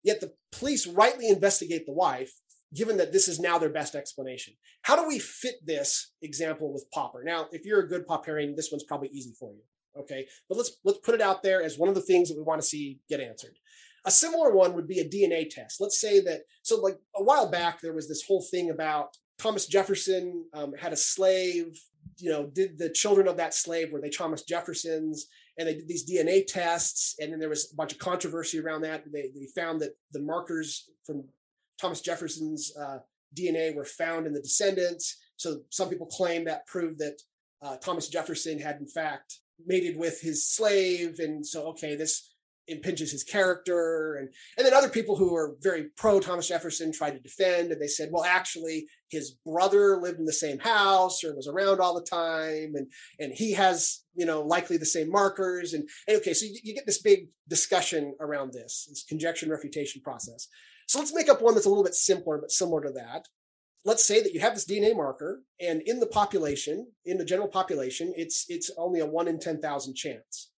[0.04, 2.30] Yet the police rightly investigate the wife,
[2.74, 4.52] given that this is now their best explanation.
[4.82, 7.22] How do we fit this example with Popper?
[7.24, 9.62] Now, if you're a good Popperian, this one's probably easy for you.
[9.98, 12.42] Okay, but let's let's put it out there as one of the things that we
[12.42, 13.56] want to see get answered.
[14.04, 15.80] A similar one would be a DNA test.
[15.80, 19.66] Let's say that so like a while back there was this whole thing about Thomas
[19.66, 21.80] Jefferson um, had a slave
[22.18, 25.26] you know, did the children of that slave were they Thomas Jeffersons?
[25.56, 28.82] And they did these DNA tests, and then there was a bunch of controversy around
[28.82, 29.04] that.
[29.12, 31.24] They, they found that the markers from
[31.80, 32.98] Thomas Jefferson's uh,
[33.36, 35.16] DNA were found in the descendants.
[35.36, 37.20] So some people claim that proved that
[37.60, 42.34] uh, Thomas Jefferson had in fact mated with his slave, and so okay, this
[42.68, 47.12] impinges his character and and then other people who are very pro Thomas Jefferson tried
[47.12, 51.34] to defend and they said well actually his brother lived in the same house or
[51.34, 55.72] was around all the time and and he has you know likely the same markers
[55.72, 60.02] and, and okay so you, you, get this big discussion around this this conjecture refutation
[60.02, 60.48] process.
[60.86, 63.26] So let's make up one that's a little bit simpler but similar to that.
[63.84, 67.48] Let's say that you have this DNA marker and in the population in the general
[67.48, 70.50] population it's it's only a 1 in 10,000 chance.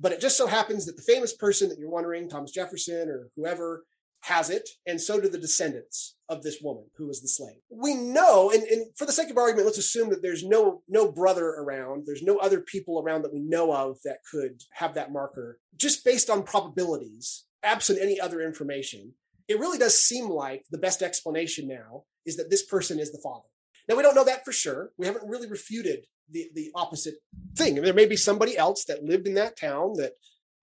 [0.00, 3.30] But it just so happens that the famous person that you're wondering, Thomas Jefferson or
[3.36, 3.84] whoever,
[4.22, 7.58] has it, and so do the descendants of this woman who was the slave.
[7.70, 11.10] We know, and, and, for the sake of argument, let's assume that there's no no
[11.10, 15.12] brother around, there's no other people around that we know of that could have that
[15.12, 19.14] marker, just based on probabilities, absent any other information.
[19.46, 23.20] It really does seem like the best explanation now is that this person is the
[23.22, 23.48] father.
[23.88, 24.90] Now we don't know that for sure.
[24.98, 27.14] We haven't really refuted the, the opposite
[27.56, 27.72] thing.
[27.72, 30.12] I mean, there may be somebody else that lived in that town that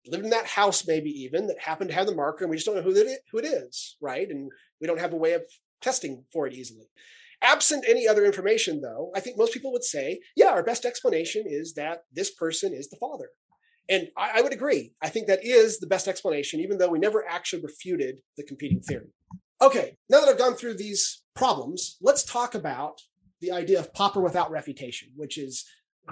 [0.08, 2.66] lived in that house, maybe even that happened to have the marker, and we just
[2.66, 4.28] don't know who it, who it is, right?
[4.28, 5.42] And we don't have a way of
[5.80, 6.86] testing for it easily.
[7.42, 11.44] Absent any other information, though, I think most people would say, yeah, our best explanation
[11.46, 13.28] is that this person is the father.
[13.88, 14.94] And I, I would agree.
[15.02, 18.80] I think that is the best explanation, even though we never actually refuted the competing
[18.80, 19.12] theory.
[19.60, 23.00] Okay, now that I've gone through these problems, let's talk about
[23.40, 25.64] the idea of popper without refutation, which is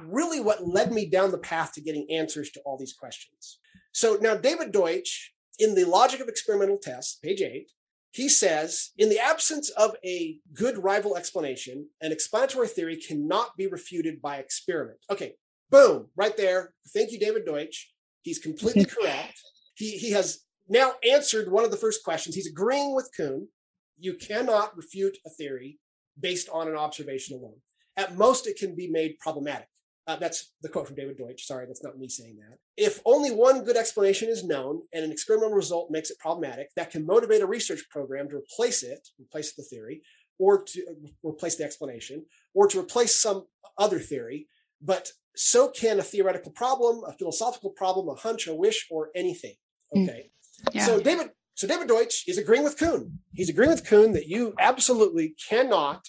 [0.02, 3.58] really what led me down the path to getting answers to all these questions.
[3.94, 7.70] So now David Deutsch, in the logic of experimental tests, page eight,
[8.10, 13.66] he says, in the absence of a good rival explanation, an explanatory theory cannot be
[13.66, 14.98] refuted by experiment.
[15.10, 15.34] Okay,
[15.70, 16.74] boom, right there.
[16.92, 17.92] Thank you, David Deutsch.
[18.22, 19.40] He's completely correct.
[19.76, 22.34] He, he has now answered one of the first questions.
[22.34, 23.48] He's agreeing with Kuhn.
[23.96, 25.78] You cannot refute a theory
[26.18, 27.60] based on an observation alone.
[27.96, 29.68] At most, it can be made problematic.
[30.06, 31.46] Uh, that's the quote from David Deutsch.
[31.46, 32.58] Sorry, that's not me saying that.
[32.76, 36.90] If only one good explanation is known and an experimental result makes it problematic, that
[36.90, 40.02] can motivate a research program to replace it, replace the theory,
[40.38, 43.46] or to uh, replace the explanation, or to replace some
[43.78, 44.48] other theory.
[44.82, 49.54] But so can a theoretical problem, a philosophical problem, a hunch, a wish, or anything.
[49.92, 50.02] Hmm.
[50.02, 50.30] Okay.
[50.72, 50.84] Yeah.
[50.84, 53.20] So David so David Deutsch is agreeing with Kuhn.
[53.32, 56.08] He's agreeing with Kuhn that you absolutely cannot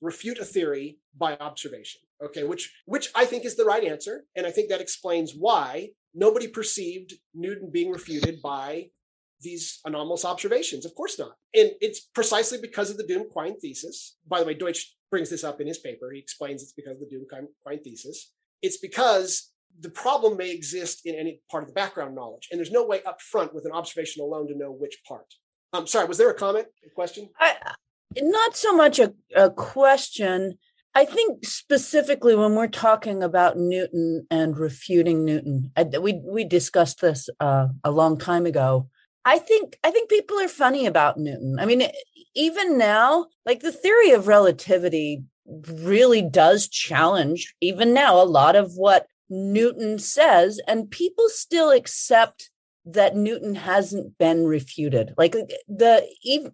[0.00, 2.02] refute a theory by observation.
[2.22, 5.88] Okay, which which I think is the right answer, and I think that explains why
[6.14, 8.90] nobody perceived Newton being refuted by
[9.40, 10.86] these anomalous observations.
[10.86, 11.36] Of course not.
[11.52, 14.16] And it's precisely because of the Duhem-Quine thesis.
[14.28, 16.12] By the way, Deutsch brings this up in his paper.
[16.12, 18.32] He explains it's because of the Duhem-Quine thesis.
[18.62, 22.70] It's because the problem may exist in any part of the background knowledge, and there's
[22.70, 25.26] no way up front with an observation alone to know which part.
[25.72, 27.30] I'm um, sorry, was there a comment, a question?
[27.40, 27.56] I,
[28.20, 30.58] not so much a, a question.
[30.94, 37.00] I think specifically when we're talking about Newton and refuting Newton, I, we we discussed
[37.00, 38.88] this uh, a long time ago.
[39.24, 41.56] I think I think people are funny about Newton.
[41.58, 41.84] I mean,
[42.34, 48.72] even now, like the theory of relativity really does challenge even now a lot of
[48.74, 52.50] what Newton says, and people still accept
[52.84, 55.14] that Newton hasn't been refuted.
[55.16, 55.32] Like
[55.68, 56.52] the even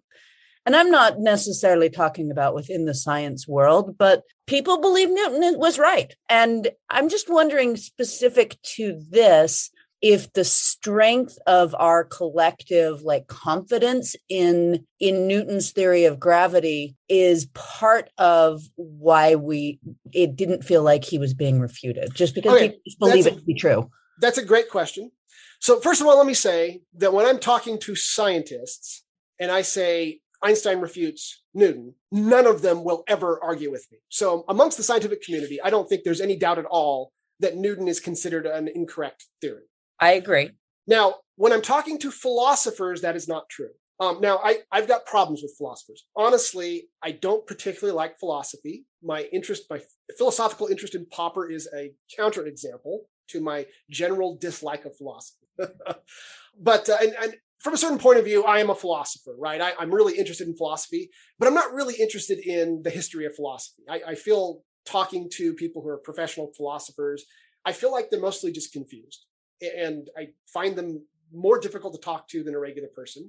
[0.69, 5.79] and I'm not necessarily talking about within the science world, but people believe Newton was
[5.79, 6.13] right.
[6.29, 9.71] And I'm just wondering specific to this
[10.03, 17.47] if the strength of our collective like confidence in in newton's theory of gravity is
[17.53, 19.77] part of why we
[20.13, 22.77] it didn't feel like he was being refuted just because okay.
[22.85, 23.89] we believe it to be true
[24.21, 25.11] that's a great question
[25.59, 29.03] so first of all let me say that when i'm talking to scientists
[29.37, 34.45] and i say einstein refutes newton none of them will ever argue with me so
[34.47, 37.99] amongst the scientific community i don't think there's any doubt at all that newton is
[37.99, 39.63] considered an incorrect theory
[39.99, 40.51] I agree.
[40.87, 43.69] Now, when I'm talking to philosophers, that is not true.
[43.99, 46.05] Um, now, I, I've got problems with philosophers.
[46.15, 48.85] Honestly, I don't particularly like philosophy.
[49.03, 49.81] My interest, my
[50.17, 52.99] philosophical interest in Popper is a counterexample
[53.29, 55.45] to my general dislike of philosophy.
[56.59, 59.61] but uh, and, and, from a certain point of view, I am a philosopher, right?
[59.61, 63.35] I, am really interested in philosophy, but I'm not really interested in the history of
[63.35, 63.83] philosophy.
[63.89, 67.25] I, I feel talking to people who are professional philosophers,
[67.65, 69.25] I feel like they're mostly just confused
[69.61, 73.27] and I find them more difficult to talk to than a regular person.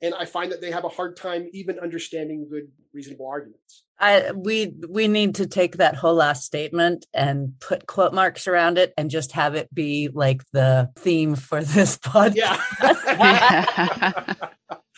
[0.00, 3.82] And I find that they have a hard time even understanding good, reasonable arguments.
[3.98, 8.78] I, we we need to take that whole last statement and put quote marks around
[8.78, 12.36] it and just have it be like the theme for this podcast.
[12.36, 14.34] Yeah.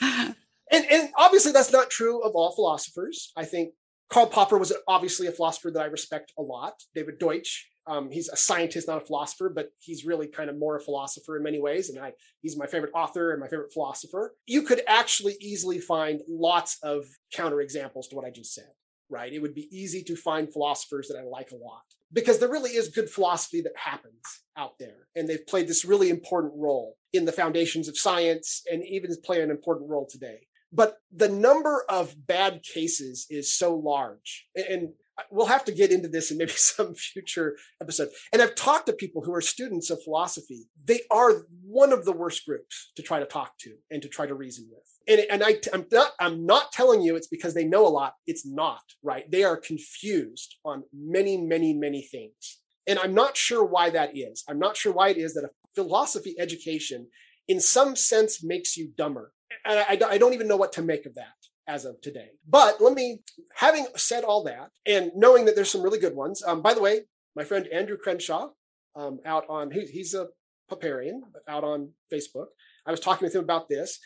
[0.70, 3.32] and, and obviously that's not true of all philosophers.
[3.36, 3.72] I think
[4.10, 6.74] Karl Popper was obviously a philosopher that I respect a lot.
[6.94, 10.76] David Deutsch, um, he's a scientist, not a philosopher, but he's really kind of more
[10.76, 11.88] a philosopher in many ways.
[11.88, 14.34] And I, he's my favorite author and my favorite philosopher.
[14.46, 18.72] You could actually easily find lots of counterexamples to what I just said,
[19.08, 19.32] right?
[19.32, 22.70] It would be easy to find philosophers that I like a lot because there really
[22.70, 25.06] is good philosophy that happens out there.
[25.14, 29.40] And they've played this really important role in the foundations of science and even play
[29.40, 30.48] an important role today.
[30.72, 34.46] But the number of bad cases is so large.
[34.54, 34.90] And
[35.30, 38.09] we'll have to get into this in maybe some future episode.
[38.33, 40.68] And I've talked to people who are students of philosophy.
[40.85, 44.26] They are one of the worst groups to try to talk to and to try
[44.26, 44.85] to reason with.
[45.09, 48.14] And, and I, I'm not, I'm not telling you it's because they know a lot.
[48.26, 49.30] It's not right.
[49.30, 52.59] They are confused on many, many, many things.
[52.87, 54.44] And I'm not sure why that is.
[54.48, 57.09] I'm not sure why it is that a philosophy education
[57.48, 59.33] in some sense makes you dumber.
[59.64, 61.34] And I, I don't even know what to make of that
[61.66, 62.30] as of today.
[62.48, 63.20] But let me,
[63.54, 66.42] having said all that, and knowing that there's some really good ones.
[66.46, 67.02] Um, by the way,
[67.36, 68.50] my friend Andrew Crenshaw,
[68.96, 70.28] um, out on he, he's a
[70.70, 72.46] Popperian out on Facebook.
[72.86, 73.98] I was talking with him about this.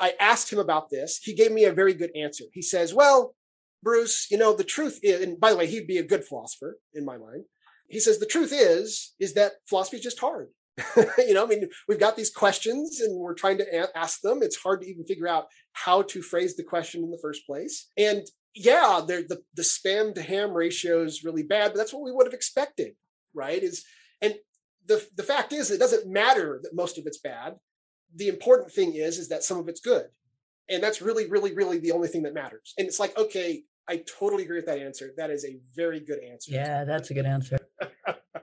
[0.00, 1.18] I asked him about this.
[1.22, 2.44] He gave me a very good answer.
[2.52, 3.34] He says, "Well,
[3.82, 6.78] Bruce, you know the truth is, and by the way, he'd be a good philosopher
[6.94, 7.44] in my mind.
[7.88, 10.48] He says the truth is is that philosophy is just hard.
[11.18, 14.42] you know, I mean, we've got these questions and we're trying to ask them.
[14.42, 17.90] It's hard to even figure out how to phrase the question in the first place.
[17.96, 18.22] And
[18.54, 22.26] yeah, the the spam to ham ratio is really bad, but that's what we would
[22.26, 22.94] have expected,
[23.34, 23.62] right?
[23.62, 23.84] Is
[24.20, 24.34] and
[24.86, 27.54] the the fact is, it doesn't matter that most of it's bad.
[28.14, 30.06] The important thing is, is that some of it's good,
[30.68, 32.74] and that's really, really, really the only thing that matters.
[32.78, 35.12] And it's like, okay, I totally agree with that answer.
[35.16, 36.52] That is a very good answer.
[36.52, 37.58] Yeah, that's a good answer.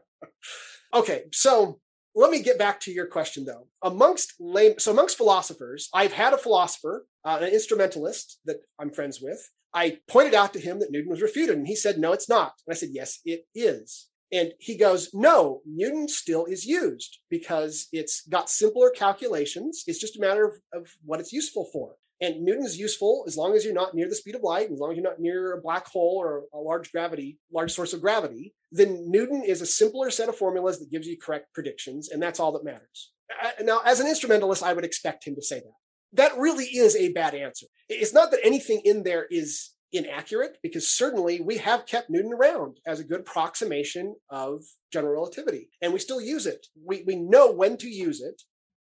[0.94, 1.80] okay, so
[2.16, 3.68] let me get back to your question though.
[3.84, 4.34] Amongst
[4.80, 9.52] so amongst philosophers, I've had a philosopher, uh, an instrumentalist that I'm friends with.
[9.74, 12.54] I pointed out to him that Newton was refuted, and he said, "No, it's not."
[12.66, 17.88] And I said, "Yes, it is." And he goes, "No, Newton still is used because
[17.92, 19.84] it's got simpler calculations.
[19.86, 23.56] It's just a matter of, of what it's useful for." And Newton's useful as long
[23.56, 25.62] as you're not near the speed of light, as long as you're not near a
[25.62, 30.10] black hole or a large gravity, large source of gravity, then Newton is a simpler
[30.12, 33.12] set of formulas that gives you correct predictions, and that's all that matters.
[33.44, 35.74] Uh, now, as an instrumentalist, I would expect him to say that.
[36.14, 37.68] That really is a bad answer.
[37.90, 42.80] It's not that anything in there is inaccurate, because certainly we have kept Newton around
[42.86, 46.68] as a good approximation of general relativity, and we still use it.
[46.84, 48.42] We, we know when to use it,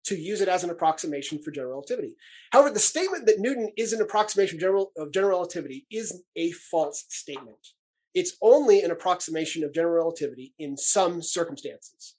[0.06, 2.16] to use it as an approximation for general relativity.
[2.52, 6.52] However, the statement that Newton is an approximation of general, of general relativity is a
[6.52, 7.58] false statement.
[8.14, 12.16] It's only an approximation of general relativity in some circumstances.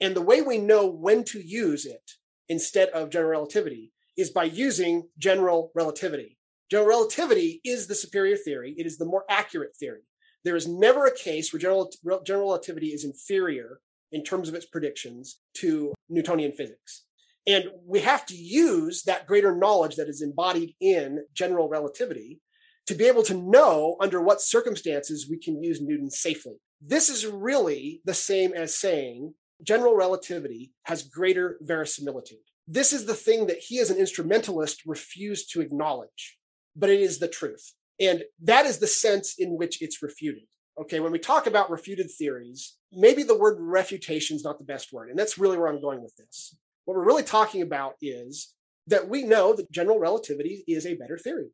[0.00, 2.12] And the way we know when to use it
[2.48, 6.38] instead of general relativity is by using general relativity.
[6.70, 8.74] General relativity is the superior theory.
[8.76, 10.02] It is the more accurate theory.
[10.44, 11.90] There is never a case where general,
[12.24, 13.80] general relativity is inferior
[14.12, 17.04] in terms of its predictions to Newtonian physics.
[17.46, 22.40] And we have to use that greater knowledge that is embodied in general relativity
[22.86, 26.54] to be able to know under what circumstances we can use Newton safely.
[26.80, 32.38] This is really the same as saying general relativity has greater verisimilitude.
[32.68, 36.38] This is the thing that he, as an instrumentalist, refused to acknowledge,
[36.74, 37.72] but it is the truth.
[37.98, 40.44] And that is the sense in which it's refuted.
[40.78, 44.92] Okay, when we talk about refuted theories, maybe the word refutation is not the best
[44.92, 45.08] word.
[45.08, 46.54] And that's really where I'm going with this.
[46.84, 48.52] What we're really talking about is
[48.86, 51.48] that we know that general relativity is a better theory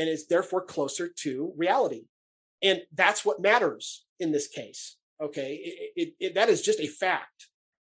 [0.00, 2.06] and is therefore closer to reality.
[2.62, 4.96] And that's what matters in this case.
[5.22, 5.60] Okay.
[5.62, 7.48] It, it, it, that is just a fact.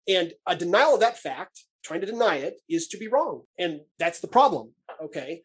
[0.08, 3.42] And a denial of that fact, trying to deny it, is to be wrong.
[3.58, 4.72] And that's the problem.
[5.04, 5.42] Okay.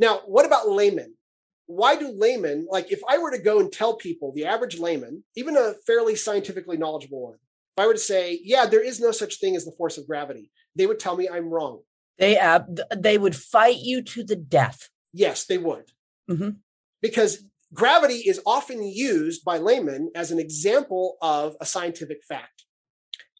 [0.00, 1.14] Now, what about laymen?
[1.66, 5.24] Why do laymen, like if I were to go and tell people, the average layman,
[5.36, 7.34] even a fairly scientifically knowledgeable one,
[7.76, 10.06] if I were to say, yeah, there is no such thing as the force of
[10.06, 11.82] gravity, they would tell me I'm wrong.
[12.18, 12.60] They uh,
[12.96, 14.88] they would fight you to the death.
[15.12, 15.90] Yes, they would.
[16.30, 16.50] Mm-hmm.
[17.02, 22.64] Because gravity is often used by laymen as an example of a scientific fact.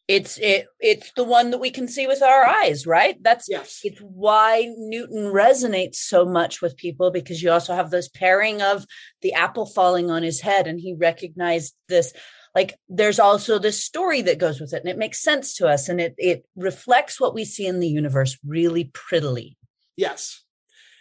[0.07, 3.21] It's it it's the one that we can see with our eyes, right?
[3.21, 3.81] That's yes.
[3.83, 8.85] It's why Newton resonates so much with people because you also have this pairing of
[9.21, 12.13] the apple falling on his head, and he recognized this
[12.57, 15.87] like there's also this story that goes with it and it makes sense to us
[15.89, 19.55] and it it reflects what we see in the universe really prettily
[19.95, 20.43] yes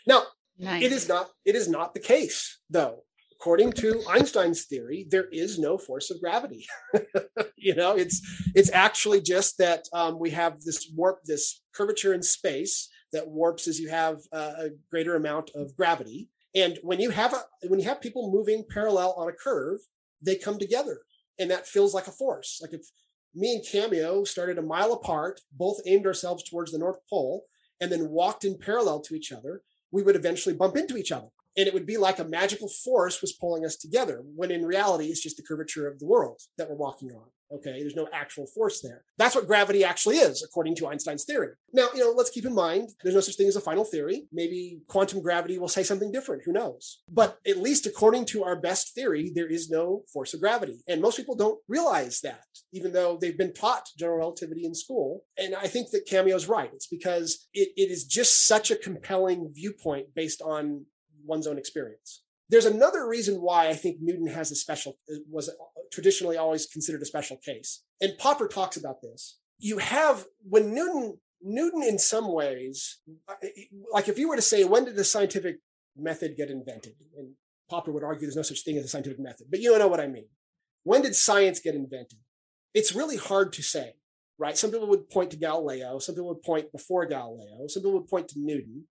[0.07, 0.22] now
[0.59, 0.82] nice.
[0.82, 3.02] it is not it is not the case though
[3.32, 6.66] according to einstein's theory there is no force of gravity
[7.57, 8.22] you know it's
[8.54, 13.68] it's actually just that um, we have this warp this curvature in space that warps
[13.68, 17.78] as you have uh, a greater amount of gravity And when you have a when
[17.78, 19.80] you have people moving parallel on a curve,
[20.22, 21.02] they come together,
[21.38, 22.59] and that feels like a force.
[22.62, 22.80] Like if
[23.34, 27.44] me and Cameo started a mile apart, both aimed ourselves towards the North Pole,
[27.80, 31.28] and then walked in parallel to each other, we would eventually bump into each other.
[31.57, 35.07] And it would be like a magical force was pulling us together when in reality
[35.07, 38.47] it's just the curvature of the world that we're walking on okay there's no actual
[38.47, 39.05] force there.
[39.18, 41.51] That's what gravity actually is according to einstein's theory.
[41.72, 44.26] Now you know let's keep in mind there's no such thing as a final theory.
[44.32, 47.03] Maybe quantum gravity will say something different who knows?
[47.11, 50.82] But at least according to our best theory there is no force of gravity.
[50.88, 55.24] And most people don't realize that even though they've been taught general relativity in school.
[55.38, 56.70] And i think that cameo's right.
[56.74, 60.86] It's because it, it is just such a compelling viewpoint based on
[61.24, 62.22] one's own experience.
[62.49, 65.51] There's another reason why I think Newton has a special was
[65.92, 67.82] traditionally always considered a special case.
[68.01, 69.38] And Popper talks about this.
[69.59, 72.99] You have when Newton Newton in some ways
[73.92, 75.57] like if you were to say when did the scientific
[75.97, 76.94] method get invented?
[77.16, 77.32] And
[77.68, 80.01] Popper would argue there's no such thing as a scientific method, but you know what
[80.01, 80.28] I mean.
[80.84, 82.18] When did science get invented?
[82.74, 83.94] It's really hard to say,
[84.38, 84.57] right?
[84.57, 88.09] Some people would point to Galileo, some people would point before Galileo, some people would
[88.09, 88.84] point to Newton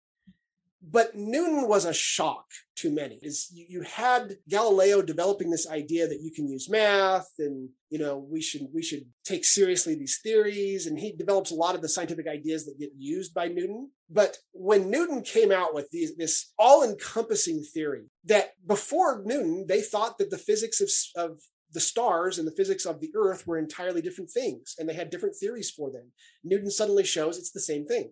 [0.90, 2.46] but Newton was a shock
[2.78, 3.20] to many.
[3.22, 8.18] Is you had Galileo developing this idea that you can use math and you know
[8.18, 11.90] we should we should take seriously these theories and he develops a lot of the
[11.90, 13.90] scientific ideas that get used by Newton.
[14.10, 20.18] But when Newton came out with these, this all-encompassing theory that before Newton they thought
[20.20, 20.90] that the physics of,
[21.32, 21.40] of
[21.72, 25.10] the stars and the physics of the earth were entirely different things and they had
[25.10, 26.12] different theories for them.
[26.44, 28.12] Newton suddenly shows it's the same thing.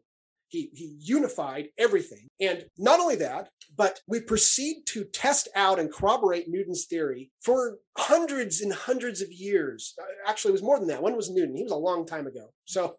[0.54, 2.28] He, he unified everything.
[2.40, 7.80] And not only that, but we proceed to test out and corroborate Newton's theory for
[7.98, 9.96] hundreds and hundreds of years.
[10.00, 11.02] Uh, actually, it was more than that.
[11.02, 11.56] When was Newton?
[11.56, 12.54] He was a long time ago.
[12.66, 12.98] So,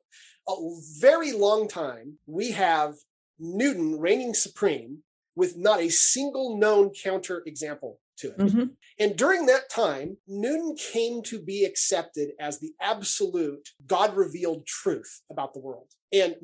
[0.48, 0.54] a
[1.00, 2.94] very long time, we have
[3.38, 5.04] Newton reigning supreme
[5.36, 8.38] with not a single known counter example to it.
[8.38, 8.64] Mm-hmm.
[8.98, 15.22] And during that time, Newton came to be accepted as the absolute God revealed truth
[15.30, 15.88] about the world.
[16.12, 16.34] And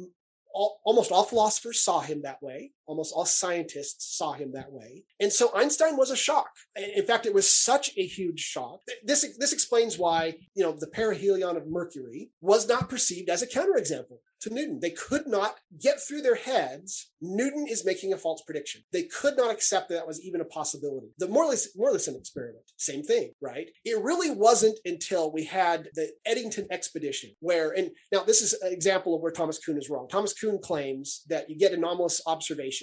[0.52, 2.72] almost all philosophers saw him that way.
[2.90, 5.04] Almost all scientists saw him that way.
[5.20, 6.50] And so Einstein was a shock.
[6.74, 8.80] In fact, it was such a huge shock.
[9.04, 13.46] This, this explains why, you know, the perihelion of Mercury was not perceived as a
[13.46, 14.80] counterexample to Newton.
[14.80, 18.82] They could not get through their heads Newton is making a false prediction.
[18.92, 21.08] They could not accept that that was even a possibility.
[21.18, 23.68] The Morleyson experiment, same thing, right?
[23.84, 28.72] It really wasn't until we had the Eddington expedition where, and now this is an
[28.72, 30.08] example of where Thomas Kuhn is wrong.
[30.08, 32.79] Thomas Kuhn claims that you get anomalous observations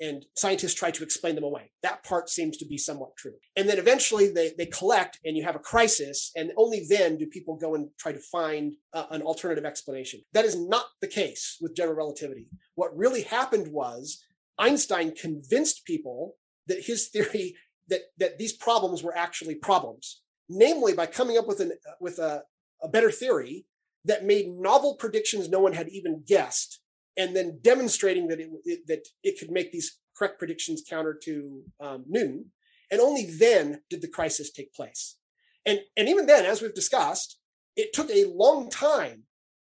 [0.00, 1.72] and scientists try to explain them away.
[1.82, 3.34] That part seems to be somewhat true.
[3.56, 7.26] And then eventually they, they collect and you have a crisis, and only then do
[7.26, 10.20] people go and try to find uh, an alternative explanation.
[10.32, 12.48] That is not the case with general relativity.
[12.74, 14.22] What really happened was
[14.58, 16.36] Einstein convinced people
[16.66, 17.56] that his theory
[17.88, 22.44] that that these problems were actually problems, namely by coming up with an with a,
[22.82, 23.66] a better theory
[24.04, 26.79] that made novel predictions no one had even guessed,
[27.16, 31.62] and then demonstrating that it, it that it could make these correct predictions counter to
[31.80, 32.46] um, Newton.
[32.90, 35.16] And only then did the crisis take place.
[35.64, 37.38] And, and even then, as we've discussed,
[37.76, 39.24] it took a long time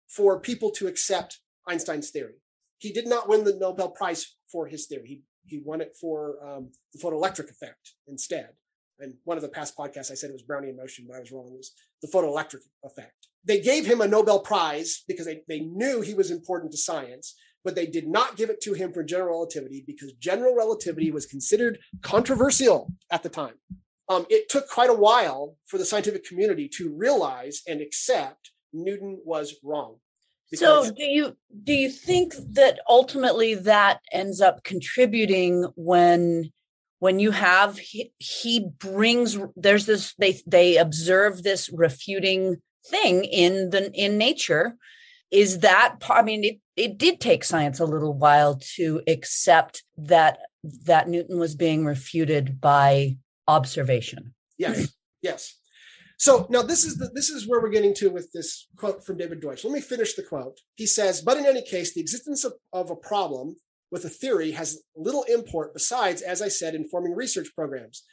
[0.09, 2.35] for people to accept Einstein's theory.
[2.79, 5.07] He did not win the Nobel Prize for his theory.
[5.07, 8.51] He, he won it for um, the photoelectric effect instead.
[8.99, 11.33] And one of the past podcasts, I said it was Brownian motion, but I was
[11.33, 11.51] wrong.
[11.53, 11.73] It was
[12.03, 13.29] the photoelectric effect.
[13.47, 17.35] They gave him a Nobel Prize because they, they knew he was important to science,
[17.65, 21.27] but they did not give it to him for general relativity because general relativity was
[21.27, 23.55] considered controversial at the time.
[24.09, 29.21] Um, it took quite a while for the scientific community to realize and accept Newton
[29.25, 29.97] was wrong.
[30.53, 36.53] So do you do you think that ultimately that ends up contributing when
[36.99, 43.70] when you have he, he brings there's this they they observe this refuting thing in
[43.70, 44.76] the in nature
[45.30, 50.39] is that i mean it it did take science a little while to accept that
[50.85, 53.16] that newton was being refuted by
[53.49, 55.55] observation yes yes
[56.16, 59.18] so now this is the, this is where we're getting to with this quote from
[59.18, 59.64] David Deutsch.
[59.64, 60.61] Let me finish the quote.
[60.76, 63.57] He says, "But in any case, the existence of, of a problem
[63.91, 68.05] with a theory has little import besides, as I said, informing research programs,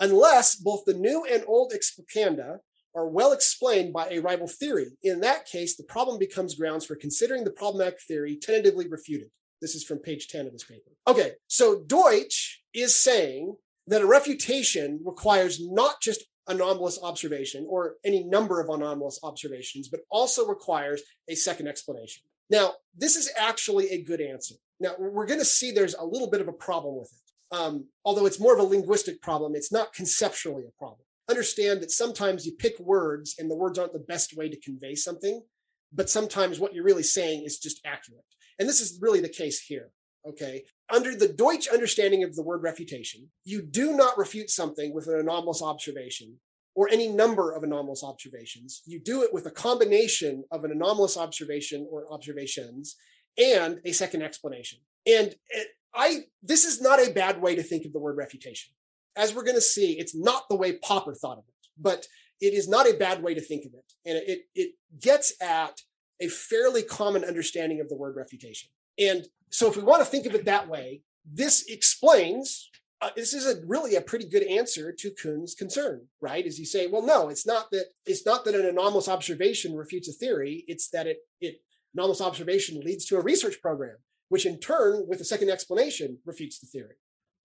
[0.00, 2.58] unless both the new and old explicanda
[2.94, 4.86] are well explained by a rival theory.
[5.02, 9.30] In that case, the problem becomes grounds for considering the problematic theory tentatively refuted."
[9.60, 10.90] This is from page 10 of this paper.
[11.06, 13.56] Okay, so Deutsch is saying
[13.88, 20.00] that a refutation requires not just anomalous observation or any number of anomalous observations, but
[20.10, 22.22] also requires a second explanation.
[22.50, 24.54] Now, this is actually a good answer.
[24.80, 27.56] Now, we're going to see there's a little bit of a problem with it.
[27.56, 31.00] Um, although it's more of a linguistic problem, it's not conceptually a problem.
[31.28, 34.94] Understand that sometimes you pick words and the words aren't the best way to convey
[34.94, 35.42] something,
[35.92, 38.24] but sometimes what you're really saying is just accurate.
[38.58, 39.90] And this is really the case here.
[40.26, 40.64] Okay.
[40.92, 45.18] Under the Deutsch understanding of the word refutation, you do not refute something with an
[45.18, 46.38] anomalous observation
[46.74, 48.82] or any number of anomalous observations.
[48.86, 52.96] You do it with a combination of an anomalous observation or observations
[53.36, 54.80] and a second explanation.
[55.06, 55.34] And
[55.94, 58.72] I this is not a bad way to think of the word refutation.
[59.18, 62.06] As we're going to see, it's not the way Popper thought of it, but
[62.40, 63.92] it is not a bad way to think of it.
[64.06, 65.82] And it it gets at
[66.20, 68.70] a fairly common understanding of the word refutation.
[68.98, 73.32] And so if we want to think of it that way, this explains uh, this
[73.32, 76.44] is a really a pretty good answer to Kuhn's concern, right?
[76.44, 80.08] As you say, well, no, it's not that it's not that an anomalous observation refutes
[80.08, 80.64] a theory.
[80.66, 81.60] It's that it it
[81.94, 83.96] anomalous observation leads to a research program,
[84.28, 86.96] which in turn, with a second explanation, refutes the theory.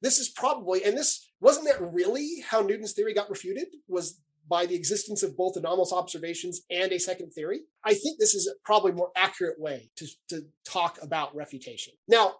[0.03, 4.65] This is probably, and this wasn't that really how Newton's theory got refuted, was by
[4.65, 7.61] the existence of both anomalous observations and a second theory.
[7.85, 11.93] I think this is probably more accurate way to, to talk about refutation.
[12.09, 12.35] Now,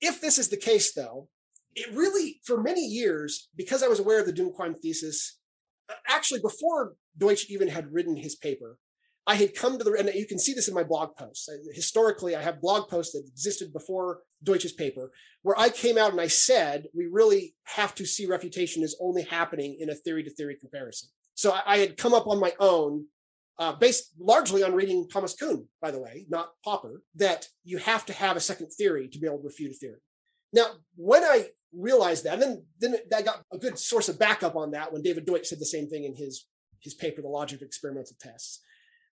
[0.00, 1.28] if this is the case, though,
[1.76, 5.38] it really, for many years, because I was aware of the Duhem-Quine thesis,
[5.88, 8.78] uh, actually before Deutsch even had written his paper,
[9.26, 11.48] I had come to the, and you can see this in my blog posts.
[11.72, 15.10] Historically, I have blog posts that existed before Deutsch's paper,
[15.42, 19.22] where I came out and I said, we really have to see refutation as only
[19.22, 21.08] happening in a theory to theory comparison.
[21.34, 23.06] So I, I, had come up on my own,
[23.58, 28.04] uh, based largely on reading Thomas Kuhn, by the way, not Popper, that you have
[28.06, 30.00] to have a second theory to be able to refute a theory.
[30.52, 30.66] Now,
[30.96, 34.72] when I realized that, and then, then I got a good source of backup on
[34.72, 36.46] that when David Deutsch said the same thing in his,
[36.80, 38.60] his paper, The Logic of Experimental Tests.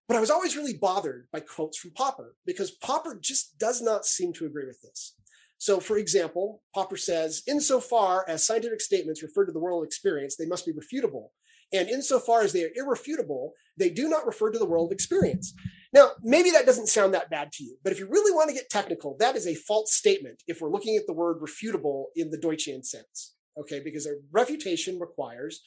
[0.09, 4.05] But I was always really bothered by quotes from Popper because Popper just does not
[4.05, 5.15] seem to agree with this.
[5.59, 10.47] So, for example, Popper says, insofar as scientific statements refer to the world experience, they
[10.47, 11.29] must be refutable.
[11.73, 15.55] And insofar as they are irrefutable, they do not refer to the world experience.
[15.93, 18.55] Now, maybe that doesn't sound that bad to you, but if you really want to
[18.55, 22.31] get technical, that is a false statement if we're looking at the word refutable in
[22.31, 23.35] the Deutschian sense.
[23.59, 25.63] Okay, because a refutation requires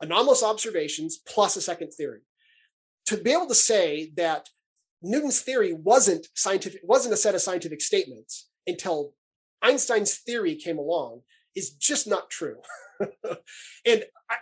[0.00, 2.20] anomalous observations plus a second theory
[3.08, 4.50] to be able to say that
[5.00, 9.14] Newton's theory wasn't scientific, wasn't a set of scientific statements until
[9.62, 11.22] Einstein's theory came along
[11.56, 12.56] is just not true.
[13.00, 14.36] and I,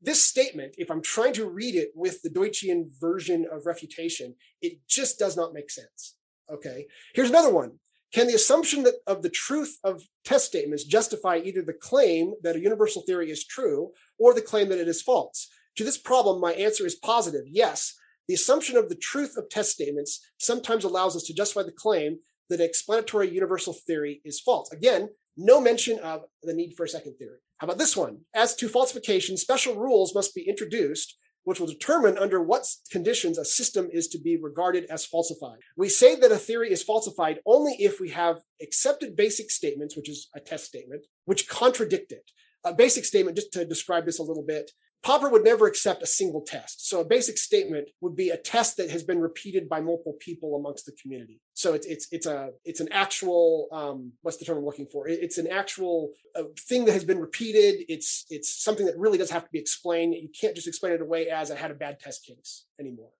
[0.00, 4.78] this statement, if I'm trying to read it with the Deutschian version of refutation, it
[4.88, 6.14] just does not make sense.
[6.52, 6.86] Okay.
[7.14, 7.72] Here's another one.
[8.12, 12.54] Can the assumption that of the truth of test statements justify either the claim that
[12.54, 13.90] a universal theory is true
[14.20, 15.48] or the claim that it is false?
[15.78, 17.44] To this problem, my answer is positive.
[17.46, 17.94] Yes,
[18.28, 22.18] the assumption of the truth of test statements sometimes allows us to justify the claim
[22.48, 24.70] that an explanatory universal theory is false.
[24.72, 27.38] Again, no mention of the need for a second theory.
[27.58, 28.18] How about this one?
[28.34, 33.44] As to falsification, special rules must be introduced which will determine under what conditions a
[33.44, 35.58] system is to be regarded as falsified.
[35.76, 40.08] We say that a theory is falsified only if we have accepted basic statements, which
[40.08, 42.30] is a test statement, which contradict it.
[42.64, 44.70] A basic statement, just to describe this a little bit,
[45.04, 46.88] Popper would never accept a single test.
[46.88, 50.56] So a basic statement would be a test that has been repeated by multiple people
[50.56, 51.42] amongst the community.
[51.52, 55.06] So it's it's it's a it's an actual um, what's the term I'm looking for?
[55.06, 57.84] It's an actual uh, thing that has been repeated.
[57.86, 60.14] It's it's something that really does have to be explained.
[60.14, 63.10] You can't just explain it away as I had a bad test case anymore.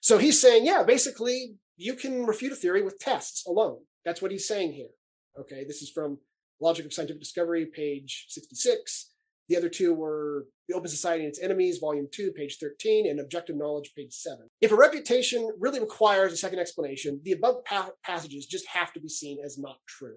[0.00, 3.78] So he's saying, yeah, basically you can refute a theory with tests alone.
[4.04, 4.90] That's what he's saying here.
[5.38, 6.18] Okay, this is from
[6.60, 9.11] Logic of Scientific Discovery, page 66.
[9.52, 13.20] The other two were The Open Society and Its Enemies, Volume 2, page 13, and
[13.20, 14.48] Objective Knowledge, page 7.
[14.62, 19.00] If a refutation really requires a second explanation, the above pa- passages just have to
[19.00, 20.16] be seen as not true.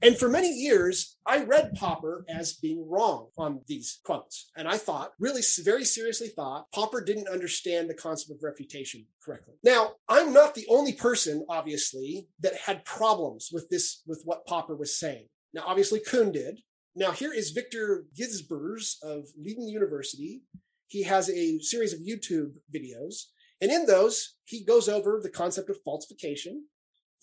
[0.00, 4.50] And for many years, I read Popper as being wrong on these quotes.
[4.56, 9.56] And I thought, really very seriously thought, Popper didn't understand the concept of refutation correctly.
[9.62, 14.74] Now, I'm not the only person, obviously, that had problems with this, with what Popper
[14.74, 15.26] was saying.
[15.52, 16.60] Now, obviously, Kuhn did.
[16.96, 20.42] Now, here is Victor Gijsbers of Leiden University.
[20.86, 23.24] He has a series of YouTube videos.
[23.60, 26.66] And in those, he goes over the concept of falsification,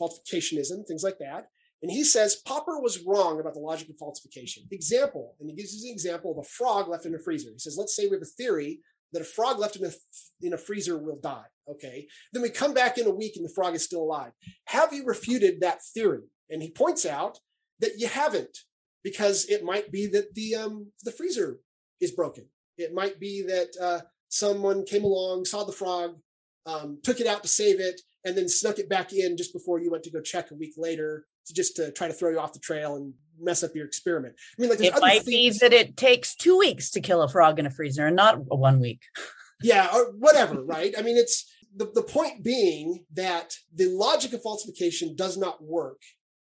[0.01, 1.47] falsificationism, things like that.
[1.81, 4.63] And he says Popper was wrong about the logic of falsification.
[4.71, 7.49] Example, and he gives an example of a frog left in a freezer.
[7.51, 8.81] He says, let's say we have a theory
[9.13, 9.91] that a frog left in a,
[10.41, 11.45] in a freezer will die.
[11.69, 12.07] Okay.
[12.33, 14.31] Then we come back in a week and the frog is still alive.
[14.65, 16.23] Have you refuted that theory?
[16.49, 17.39] And he points out
[17.79, 18.57] that you haven't
[19.03, 21.59] because it might be that the um, the freezer
[21.99, 22.45] is broken.
[22.77, 26.15] It might be that uh, someone came along, saw the frog,
[26.65, 29.79] um, took it out to save it, and then snuck it back in just before
[29.79, 32.39] you went to go check a week later, to just to try to throw you
[32.39, 34.35] off the trail and mess up your experiment.
[34.57, 37.29] I mean, like it might things- be that it takes two weeks to kill a
[37.29, 39.01] frog in a freezer and not one week.
[39.61, 40.93] yeah, or whatever, right?
[40.97, 46.01] I mean, it's the, the point being that the logic of falsification does not work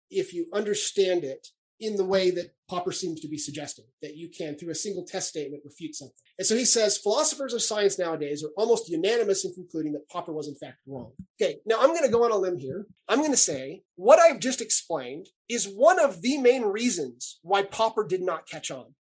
[0.09, 1.47] if you understand it
[1.79, 5.05] in the way that Popper seems to be suggesting, that you can, through a single
[5.05, 6.15] test statement, refute something.
[6.37, 10.33] And so he says philosophers of science nowadays are almost unanimous in concluding that Popper
[10.33, 11.13] was in fact wrong.
[11.41, 12.85] Okay, now I'm going to go on a limb here.
[13.07, 17.63] I'm going to say what I've just explained is one of the main reasons why
[17.63, 18.93] Popper did not catch on,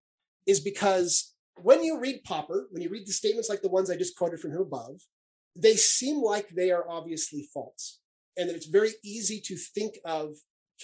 [0.46, 3.96] is because when you read Popper, when you read the statements like the ones I
[3.96, 5.02] just quoted from him above,
[5.56, 8.00] they seem like they are obviously false
[8.36, 10.36] and that it's very easy to think of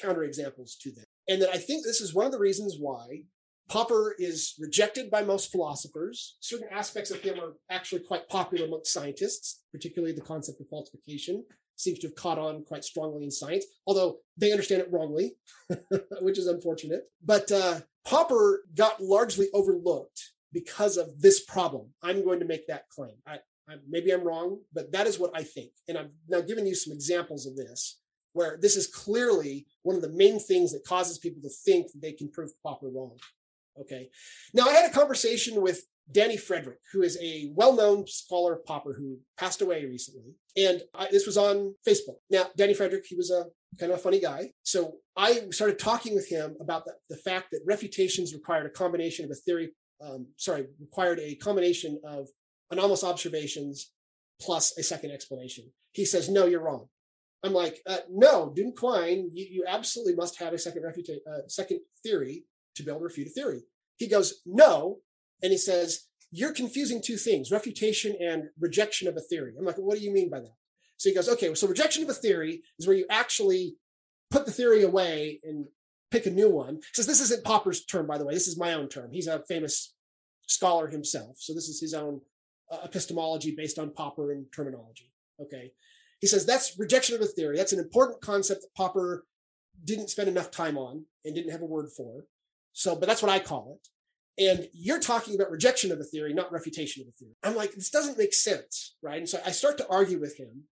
[0.03, 1.05] counterexamples to them.
[1.29, 3.25] And that I think this is one of the reasons why
[3.69, 6.37] Popper is rejected by most philosophers.
[6.41, 11.45] Certain aspects of him are actually quite popular amongst scientists, particularly the concept of falsification
[11.77, 15.37] seems to have caught on quite strongly in science, although they understand it wrongly,
[16.21, 17.05] which is unfortunate.
[17.25, 21.95] But uh, Popper got largely overlooked because of this problem.
[22.03, 23.15] I'm going to make that claim.
[23.27, 25.71] I, I, maybe I'm wrong, but that is what I think.
[25.89, 27.99] And I've now given you some examples of this
[28.35, 32.03] where this is clearly one of the main things that causes people to think that
[32.03, 33.17] they can prove Popper wrong.
[33.81, 34.11] Okay.
[34.53, 38.65] Now, I had a conversation with Danny Frederick, who is a well known scholar of
[38.65, 40.35] Popper who passed away recently.
[40.57, 42.17] And I, this was on Facebook.
[42.31, 43.47] Now, Danny Frederick, he was a
[43.79, 44.51] kind of a funny guy.
[44.63, 49.25] So I started talking with him about the, the fact that refutations required a combination
[49.25, 49.71] of a theory,
[50.05, 52.29] um, sorry, required a combination of
[52.71, 53.93] anomalous observations
[54.41, 55.73] plus a second explanation.
[55.93, 56.89] He says, no, you're wrong.
[57.45, 61.47] I'm like, uh, no, Duhem Quine, you, you, absolutely must have a second refuta- uh,
[61.47, 63.63] second theory to be able to refute a theory.
[63.97, 64.99] He goes, no.
[65.43, 69.55] And he says, you're confusing two things, refutation and rejection of a theory.
[69.59, 70.55] I'm like, what do you mean by that?
[70.97, 73.77] So he goes, okay, so rejection of a theory is where you actually
[74.31, 75.67] put the theory away and
[76.11, 76.77] pick a new one.
[76.77, 78.35] He says, this isn't Popper's term, by the way.
[78.35, 79.11] This is my own term.
[79.13, 79.95] He's a famous
[80.47, 81.37] scholar himself.
[81.39, 82.21] So this is his own
[82.71, 85.13] uh, epistemology based on Popper and terminology.
[85.41, 85.73] Okay.
[86.21, 87.57] He says that's rejection of a theory.
[87.57, 89.25] That's an important concept that Popper
[89.85, 92.25] didn't spend enough time on and didn't have a word for.
[92.73, 93.89] So, but that's what I call it.
[94.37, 97.37] And you're talking about rejection of a theory, not refutation of a theory.
[97.45, 99.19] I'm like, this doesn't make sense, right?
[99.19, 100.65] And so I start to argue with him.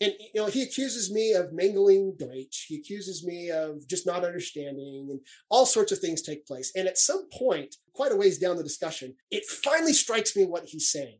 [0.00, 2.64] And you know, he accuses me of mangling Deutsch.
[2.68, 5.20] He accuses me of just not understanding, and
[5.50, 6.72] all sorts of things take place.
[6.74, 10.64] And at some point, quite a ways down the discussion, it finally strikes me what
[10.64, 11.18] he's saying.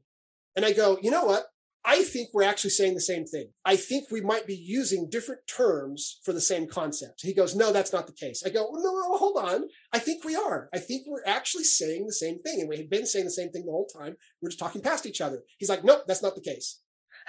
[0.57, 1.45] And I go, you know what?
[1.85, 3.51] I think we're actually saying the same thing.
[3.65, 7.23] I think we might be using different terms for the same concept.
[7.23, 8.43] He goes, No, that's not the case.
[8.45, 9.65] I go, well, No, no, hold on.
[9.93, 10.69] I think we are.
[10.75, 12.61] I think we're actually saying the same thing.
[12.61, 14.17] And we had been saying the same thing the whole time.
[14.43, 15.41] We're just talking past each other.
[15.59, 16.81] He's like, Nope, that's not the case.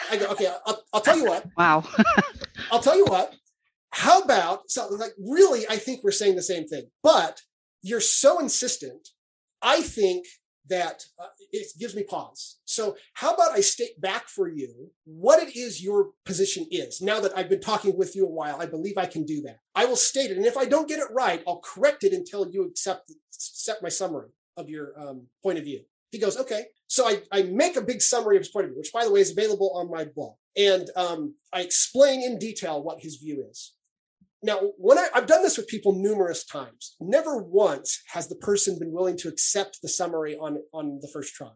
[0.09, 1.45] I go, Okay, I'll, I'll tell you what.
[1.57, 1.85] Wow.
[2.71, 3.33] I'll tell you what.
[3.91, 7.41] How about, something like, really, I think we're saying the same thing, but
[7.81, 9.09] you're so insistent.
[9.61, 10.25] I think
[10.69, 12.59] that uh, it gives me pause.
[12.65, 17.01] So, how about I state back for you what it is your position is?
[17.01, 19.59] Now that I've been talking with you a while, I believe I can do that.
[19.75, 22.49] I will state it, and if I don't get it right, I'll correct it until
[22.49, 25.81] you accept accept my summary of your um, point of view.
[26.11, 26.65] He goes, okay.
[26.87, 29.11] So I, I make a big summary of his point of view, which, by the
[29.11, 33.45] way, is available on my blog, and um, I explain in detail what his view
[33.49, 33.73] is.
[34.43, 38.79] Now, when I, have done this with people numerous times, never once has the person
[38.79, 41.51] been willing to accept the summary on, on the first try.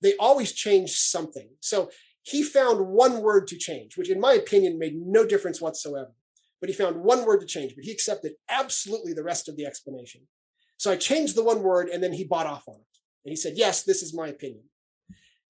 [0.00, 1.50] They always change something.
[1.60, 1.90] So
[2.22, 6.12] he found one word to change, which in my opinion made no difference whatsoever.
[6.60, 9.66] But he found one word to change, but he accepted absolutely the rest of the
[9.66, 10.22] explanation.
[10.78, 12.98] So I changed the one word and then he bought off on it.
[13.24, 14.64] And he said, Yes, this is my opinion.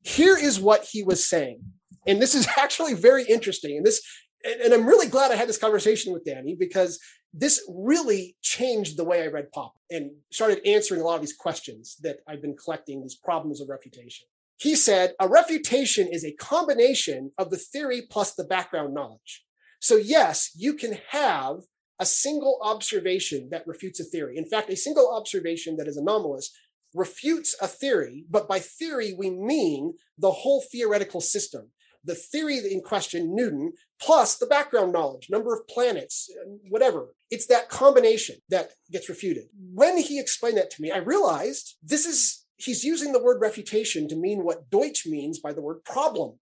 [0.03, 1.63] Here is what he was saying.
[2.07, 3.77] And this is actually very interesting.
[3.77, 4.03] And this
[4.45, 6.99] and, and I'm really glad I had this conversation with Danny because
[7.33, 11.37] this really changed the way I read pop and started answering a lot of these
[11.37, 14.27] questions that I've been collecting, these problems of refutation.
[14.59, 19.45] He said a refutation is a combination of the theory plus the background knowledge.
[19.81, 21.63] So, yes, you can have
[21.99, 24.37] a single observation that refutes a theory.
[24.37, 26.51] In fact, a single observation that is anomalous
[26.95, 31.71] refutes a theory, but by theory, we mean the whole theoretical system
[32.05, 36.29] the theory in question, Newton, plus the background knowledge, number of planets,
[36.69, 37.15] whatever.
[37.31, 39.45] It's that combination that gets refuted.
[39.73, 44.09] When he explained that to me, I realized this is, he's using the word refutation
[44.09, 46.39] to mean what Deutsch means by the word problem.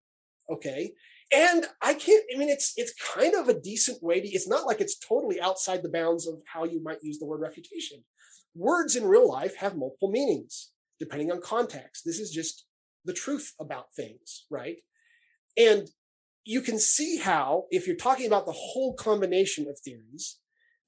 [0.50, 0.92] Okay.
[1.32, 4.66] And I can't, I mean, it's it's kind of a decent way to, it's not
[4.66, 8.02] like it's totally outside the bounds of how you might use the word refutation.
[8.56, 12.02] Words in real life have multiple meanings, depending on context.
[12.04, 12.64] This is just
[13.04, 14.78] the truth about things, right?
[15.60, 15.88] And
[16.44, 20.38] you can see how, if you're talking about the whole combination of theories,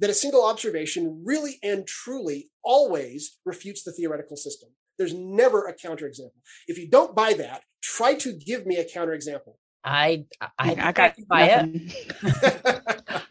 [0.01, 4.71] that a single observation really and truly always refutes the theoretical system.
[4.99, 6.41] There's never a counterexample.
[6.67, 9.55] If you don't buy that, try to give me a counterexample.
[9.85, 10.27] I
[10.59, 11.93] I, I got buy it.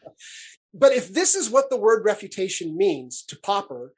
[0.74, 3.94] but if this is what the word refutation means to Popper,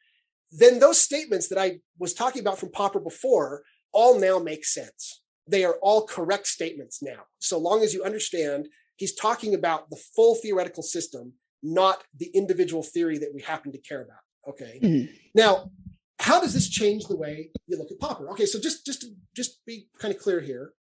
[0.52, 5.23] then those statements that I was talking about from Popper before all now make sense.
[5.48, 9.98] They are all correct statements now, so long as you understand he's talking about the
[10.16, 14.20] full theoretical system, not the individual theory that we happen to care about.
[14.48, 14.80] Okay.
[14.82, 15.10] Mhm.
[15.34, 15.72] Now,
[16.20, 18.30] how does this change the way you look at Popper?
[18.32, 20.74] Okay, so just just to just be kind of clear here,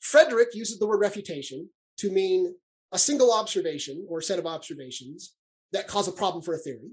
[0.00, 2.56] Frederick uses the word refutation to mean
[2.92, 5.34] a single observation or set of observations
[5.72, 6.90] that cause a problem for a theory,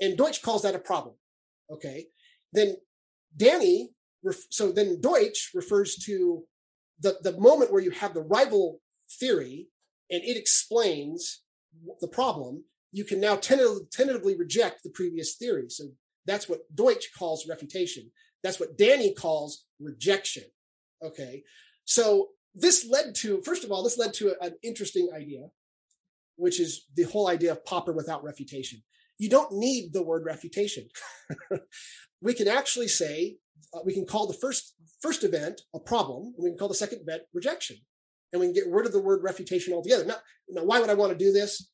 [0.00, 1.14] and Deutsch calls that a problem.
[1.70, 2.08] Okay,
[2.52, 2.76] then
[3.34, 3.94] Danny,
[4.50, 6.44] so then Deutsch refers to
[7.00, 9.68] the the moment where you have the rival theory
[10.10, 11.42] and it explains
[12.00, 12.64] the problem.
[12.92, 15.66] You can now tentatively, tentatively reject the previous theory.
[15.68, 15.84] So
[16.26, 18.10] that's what Deutsch calls refutation.
[18.42, 20.44] That's what Danny calls rejection.
[21.02, 21.42] Okay.
[21.84, 25.48] So this led to, first of all, this led to an interesting idea,
[26.36, 28.82] which is the whole idea of Popper without refutation.
[29.18, 30.88] You don't need the word refutation.
[32.20, 33.38] we can actually say,
[33.74, 36.74] uh, we can call the first first event a problem, and we can call the
[36.74, 37.76] second event rejection,
[38.32, 40.04] and we can get rid of the word refutation altogether.
[40.04, 40.16] Now,
[40.48, 41.70] now why would I want to do this?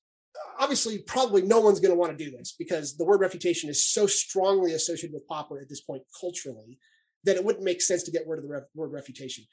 [0.59, 3.87] obviously probably no one's going to want to do this because the word refutation is
[3.87, 6.79] so strongly associated with Popper at this point culturally
[7.25, 9.45] that it wouldn't make sense to get rid of the re- word refutation.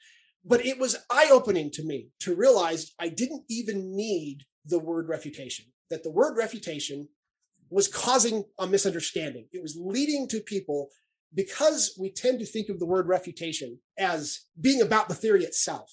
[0.44, 5.08] But it was eye opening to me to realize I didn't even need the word
[5.08, 7.08] refutation, that the word refutation
[7.68, 9.48] was causing a misunderstanding.
[9.52, 10.90] It was leading to people
[11.34, 15.90] because we tend to think of the word refutation as being about the theory itself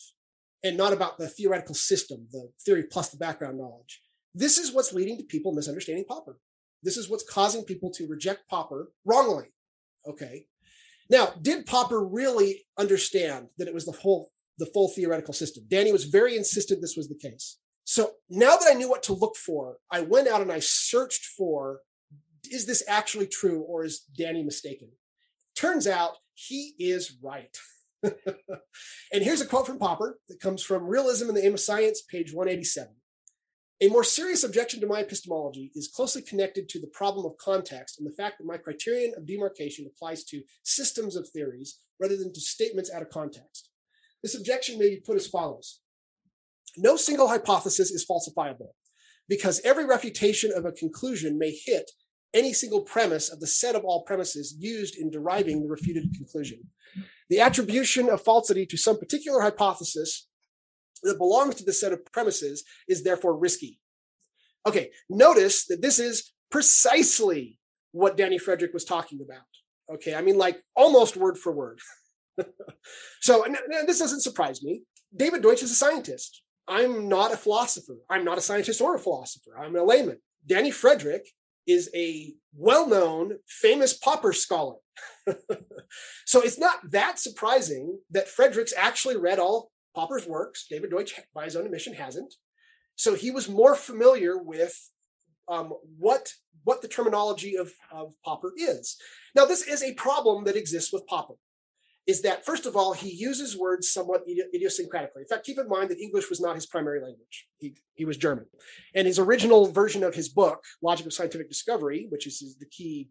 [0.63, 4.01] and not about the theoretical system, the theory plus the background knowledge.
[4.33, 6.39] This is what's leading to people misunderstanding Popper.
[6.81, 9.53] This is what's causing people to reject Popper wrongly.
[10.07, 10.45] Okay.
[11.09, 15.65] Now, did Popper really understand that it was the whole the full theoretical system?
[15.67, 17.59] Danny was very insistent this was the case.
[17.85, 21.25] So now that I knew what to look for, I went out and I searched
[21.37, 21.79] for
[22.49, 24.89] is this actually true or is Danny mistaken?
[25.55, 27.55] Turns out he is right.
[28.03, 32.01] and here's a quote from Popper that comes from Realism and the Aim of Science,
[32.01, 32.93] page 187.
[33.81, 37.99] A more serious objection to my epistemology is closely connected to the problem of context
[37.99, 42.31] and the fact that my criterion of demarcation applies to systems of theories rather than
[42.33, 43.69] to statements out of context.
[44.21, 45.81] This objection may be put as follows
[46.77, 48.69] No single hypothesis is falsifiable
[49.27, 51.91] because every refutation of a conclusion may hit
[52.33, 56.59] any single premise of the set of all premises used in deriving the refuted conclusion.
[57.29, 60.27] The attribution of falsity to some particular hypothesis
[61.03, 63.79] that belongs to the set of premises is therefore risky.
[64.65, 67.59] Okay, notice that this is precisely
[67.91, 69.45] what Danny Frederick was talking about.
[69.93, 71.79] Okay, I mean, like almost word for word.
[73.21, 73.45] so
[73.85, 74.83] this doesn't surprise me.
[75.15, 76.41] David Deutsch is a scientist.
[76.67, 77.97] I'm not a philosopher.
[78.09, 79.57] I'm not a scientist or a philosopher.
[79.59, 80.19] I'm a layman.
[80.47, 81.27] Danny Frederick
[81.67, 84.75] is a well known, famous Popper scholar.
[86.25, 90.65] so it's not that surprising that Fredericks actually read all Popper's works.
[90.69, 92.33] David Deutsch, by his own admission, hasn't.
[92.95, 94.75] So he was more familiar with
[95.47, 96.31] um, what
[96.63, 98.95] what the terminology of, of Popper is.
[99.35, 101.33] Now, this is a problem that exists with Popper.
[102.05, 105.21] Is that first of all, he uses words somewhat idiosyncratically.
[105.21, 107.47] In fact, keep in mind that English was not his primary language.
[107.59, 108.45] He, he was German.
[108.93, 113.09] And his original version of his book, Logic of Scientific Discovery, which is the key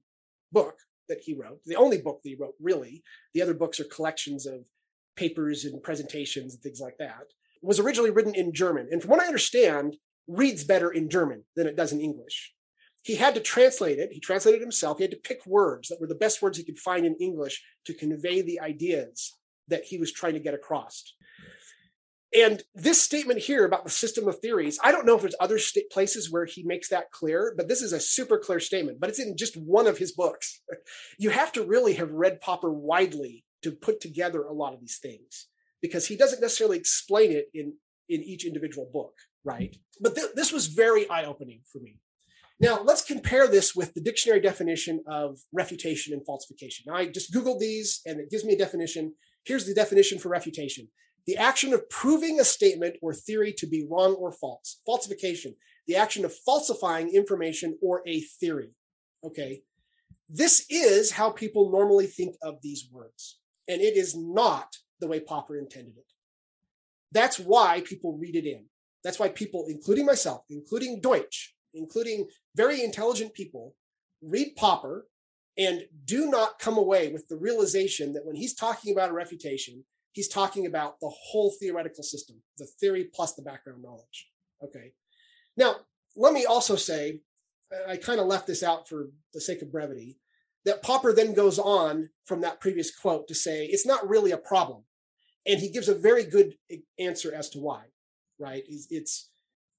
[0.51, 0.77] book
[1.09, 3.03] that he wrote, the only book that he wrote, really.
[3.33, 4.67] The other books are collections of
[5.17, 7.25] papers and presentations and things like that,
[7.63, 8.89] was originally written in German.
[8.91, 9.97] And from what I understand,
[10.29, 12.53] reads better in German than it does in English.
[13.03, 14.13] He had to translate it.
[14.13, 14.99] He translated it himself.
[14.99, 17.63] He had to pick words that were the best words he could find in English
[17.87, 19.35] to convey the ideas
[19.69, 21.15] that he was trying to get across.
[22.35, 25.59] And this statement here about the system of theories, I don't know if there's other
[25.59, 29.11] st- places where he makes that clear, but this is a super clear statement, but
[29.11, 30.61] it's in just one of his books.
[31.19, 34.99] You have to really have read Popper widely to put together a lot of these
[34.99, 35.47] things
[35.81, 37.75] because he doesn't necessarily explain it in
[38.09, 41.99] in each individual book right but th- this was very eye-opening for me
[42.63, 46.85] now let's compare this with the dictionary definition of refutation and falsification.
[46.87, 49.15] Now i just googled these and it gives me a definition.
[49.45, 50.89] Here's the definition for refutation.
[51.27, 54.81] The action of proving a statement or theory to be wrong or false.
[54.87, 55.57] Falsification.
[55.89, 58.71] The action of falsifying information or a theory.
[59.25, 59.63] Okay?
[60.29, 65.19] This is how people normally think of these words and it is not the way
[65.19, 66.13] Popper intended it.
[67.11, 68.67] That's why people read it in.
[69.03, 73.75] That's why people, including myself, including Deutsch, including very intelligent people,
[74.21, 75.07] read Popper
[75.59, 79.85] and do not come away with the realization that when he's talking about a refutation,
[80.13, 84.29] he's talking about the whole theoretical system, the theory plus the background knowledge.
[84.63, 84.93] Okay.
[85.57, 85.77] Now,
[86.17, 87.21] let me also say,
[87.89, 90.19] I kind of left this out for the sake of brevity,
[90.65, 94.39] that Popper then goes on from that previous quote to say it's not really a
[94.39, 94.85] problem.
[95.47, 96.55] And he gives a very good
[96.99, 97.85] answer as to why,
[98.39, 98.63] right?
[98.69, 99.31] It's, it's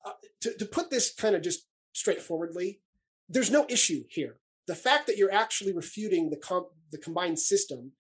[0.06, 2.82] uh, to, to put this kind of just straightforwardly,
[3.30, 4.38] there's no issue here.
[4.68, 7.94] The fact that you're actually refuting the, com- the combined system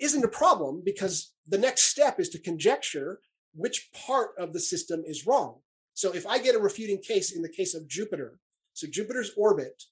[0.00, 3.20] isn't a problem because the next step is to conjecture
[3.54, 5.60] which part of the system is wrong.
[5.94, 8.38] So if I get a refuting case in the case of Jupiter,
[8.72, 9.82] so Jupiter's orbit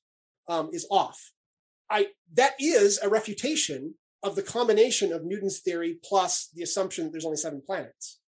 [0.49, 1.33] um, is off,
[1.91, 7.13] I that is a refutation of the combination of Newton's theory plus the assumption that
[7.13, 8.21] there's only seven planets,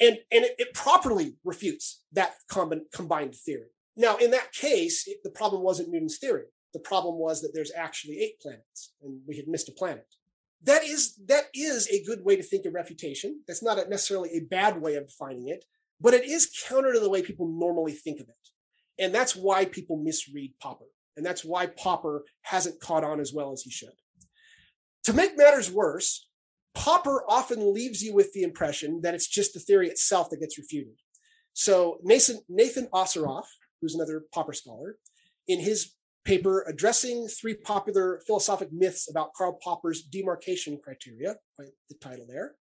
[0.00, 3.70] and and it, it properly refutes that com- combined theory.
[3.96, 6.44] Now, in that case, it, the problem wasn't Newton's theory.
[6.72, 10.06] The problem was that there's actually eight planets, and we had missed a planet
[10.62, 13.42] that is that is a good way to think of refutation.
[13.46, 15.64] That's not a, necessarily a bad way of defining it,
[16.00, 19.64] but it is counter to the way people normally think of it, and that's why
[19.64, 20.86] people misread Popper,
[21.16, 23.94] and that's why Popper hasn't caught on as well as he should.
[25.04, 26.28] To make matters worse,
[26.74, 30.58] Popper often leaves you with the impression that it's just the theory itself that gets
[30.58, 30.96] refuted.
[31.54, 33.46] So Nathan Nathan Oseroff,
[33.80, 34.96] who's another Popper scholar,
[35.48, 42.26] in his paper addressing three popular philosophic myths about Karl Popper's demarcation criteria, the title
[42.28, 42.52] there.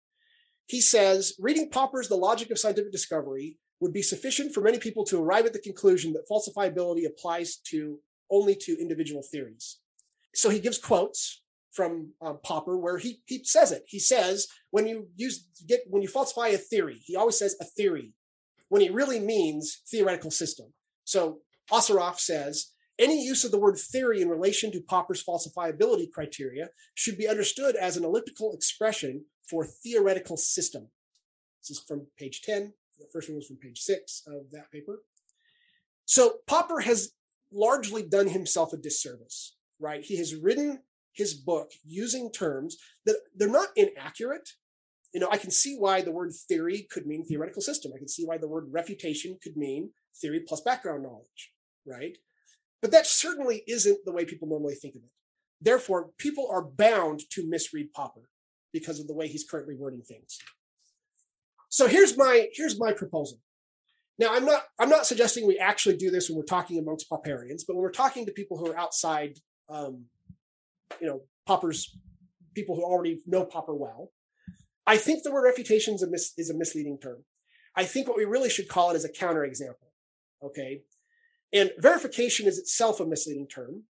[0.67, 5.05] He says, reading Popper's The Logic of Scientific Discovery would be sufficient for many people
[5.07, 7.99] to arrive at the conclusion that falsifiability applies to
[8.31, 9.79] only to individual theories.
[10.35, 11.43] So he gives quotes
[11.73, 13.85] from um, Popper where he, he says it.
[13.87, 17.65] He says, when you use get when you falsify a theory, he always says a
[17.65, 18.13] theory,
[18.69, 20.67] when he really means theoretical system.
[21.09, 21.39] So
[21.73, 27.17] Oseroff says, any use of the word theory in relation to Popper's falsifiability criteria should
[27.17, 30.89] be understood as an elliptical expression for theoretical system.
[31.63, 32.75] This is from page 10.
[32.99, 35.01] The first one was from page six of that paper.
[36.05, 37.13] So Popper has
[37.51, 40.05] largely done himself a disservice, right?
[40.05, 40.81] He has written
[41.13, 44.51] his book using terms that they're not inaccurate.
[45.15, 47.93] You know, I can see why the word theory could mean theoretical system.
[47.95, 51.53] I can see why the word refutation could mean theory plus background knowledge,
[51.87, 52.17] right?
[52.81, 55.11] But that certainly isn't the way people normally think of it.
[55.61, 58.29] Therefore, people are bound to misread Popper
[58.73, 60.39] because of the way he's currently wording things.
[61.69, 63.39] So here's my here's my proposal.
[64.19, 67.63] Now I'm not I'm not suggesting we actually do this when we're talking amongst Popperians,
[67.67, 69.39] but when we're talking to people who are outside,
[69.69, 70.05] um,
[71.01, 71.97] you know, Popper's
[72.55, 74.11] people who already know Popper well,
[74.87, 77.25] I think the word refutation is a, mis- is a misleading term.
[77.77, 79.88] I think what we really should call it is a counterexample.
[80.43, 80.83] Okay,
[81.53, 83.85] and verification is itself a misleading term.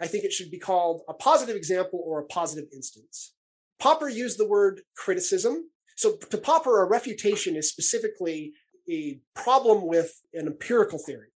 [0.00, 3.34] I think it should be called a positive example or a positive instance.
[3.78, 5.70] Popper used the word criticism.
[5.96, 8.52] So to Popper, a refutation is specifically
[8.90, 11.28] a problem with an empirical theory.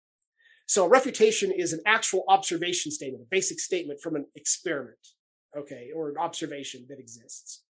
[0.65, 4.97] So a refutation is an actual observation statement, a basic statement from an experiment,
[5.57, 7.63] okay, or an observation that exists.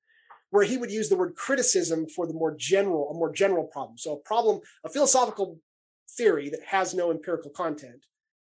[0.50, 3.98] Where he would use the word criticism for the more general, a more general problem.
[3.98, 5.58] So a problem, a philosophical
[6.08, 8.06] theory that has no empirical content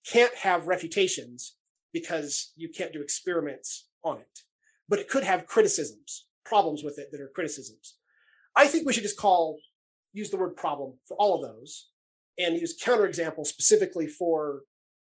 [0.07, 1.57] can't have refutations
[1.93, 4.41] because you can't do experiments on it.
[4.89, 7.97] But it could have criticisms, problems with it that are criticisms.
[8.57, 9.59] I think we should just call,
[10.13, 11.89] use the word problem for all of those
[12.39, 14.63] and use counterexample specifically for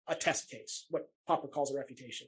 [0.07, 2.27] a test case, what Popper calls a refutation.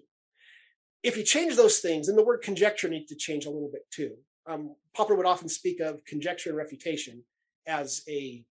[1.04, 3.90] If you change those things, then the word conjecture needs to change a little bit
[3.92, 4.16] too.
[4.48, 7.24] Um, Popper would often speak of conjecture and refutation
[7.68, 8.44] as a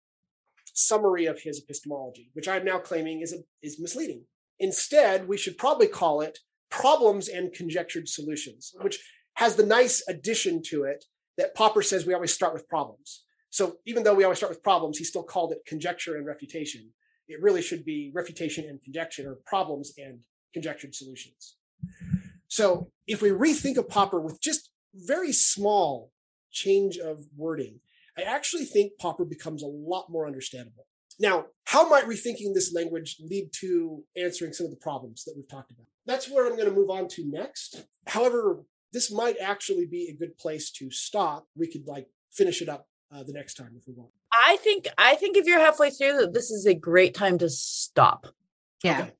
[0.75, 4.25] summary of his epistemology, which I'm now claiming is, a, is misleading.
[4.59, 8.99] Instead, we should probably call it problems and conjectured solutions, which
[9.35, 11.05] has the nice addition to it
[11.37, 13.23] that Popper says we always start with problems.
[13.49, 16.91] So even though we always start with problems, he still called it conjecture and refutation.
[17.27, 20.19] It really should be refutation and conjecture, or problems and
[20.53, 21.55] conjectured solutions.
[22.47, 26.11] So if we rethink of Popper with just very small
[26.51, 27.79] change of wording,
[28.17, 30.87] I actually think Popper becomes a lot more understandable.
[31.19, 35.47] Now, how might rethinking this language lead to answering some of the problems that we've
[35.47, 35.85] talked about?
[36.05, 37.85] That's where I'm going to move on to next.
[38.07, 41.47] However, this might actually be a good place to stop.
[41.55, 44.11] We could like finish it up uh, the next time if we want.
[44.33, 47.49] I think I think if you're halfway through, that this is a great time to
[47.49, 48.27] stop.
[48.83, 49.01] Yeah.
[49.01, 49.13] Okay.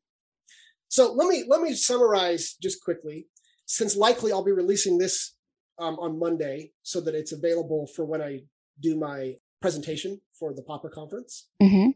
[0.90, 3.28] So let me let me summarize just quickly,
[3.66, 5.36] since likely I'll be releasing this
[5.80, 8.44] um, on Monday so that it's available for when I
[8.82, 11.48] do my presentation for the Popper conference.
[11.62, 11.92] Mm-hmm.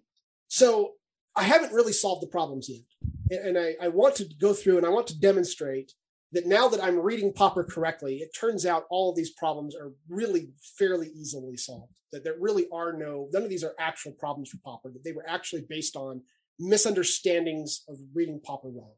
[0.47, 0.93] So
[1.35, 2.81] I haven't really solved the problems yet.
[3.29, 5.93] And, and I, I want to go through and I want to demonstrate
[6.31, 9.93] that now that I'm reading Popper correctly, it turns out all of these problems are
[10.07, 11.93] really fairly easily solved.
[12.11, 15.11] That there really are no, none of these are actual problems for Popper, that they
[15.11, 16.23] were actually based on
[16.59, 18.93] misunderstandings of reading Popper wrong.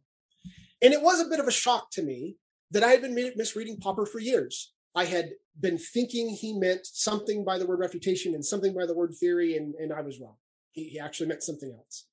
[0.81, 2.37] And it was a bit of a shock to me
[2.71, 4.73] that I had been misreading Popper for years.
[4.95, 8.95] I had been thinking he meant something by the word refutation and something by the
[8.95, 10.35] word theory, and, and I was wrong.
[10.71, 12.05] He, he actually meant something else.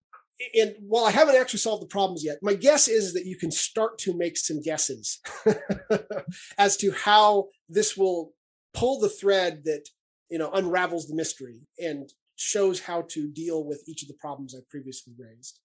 [0.56, 3.50] And while I haven't actually solved the problems yet, my guess is that you can
[3.50, 5.20] start to make some guesses
[6.58, 8.32] as to how this will
[8.72, 9.88] pull the thread that
[10.30, 14.54] you know unravels the mystery and shows how to deal with each of the problems
[14.54, 15.58] I previously raised.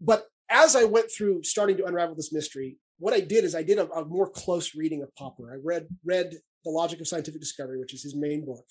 [0.00, 3.64] But as I went through starting to unravel this mystery, what I did is I
[3.64, 5.52] did a, a more close reading of Popper.
[5.52, 6.34] I read read
[6.64, 8.64] The Logic of Scientific Discovery, which is his main book.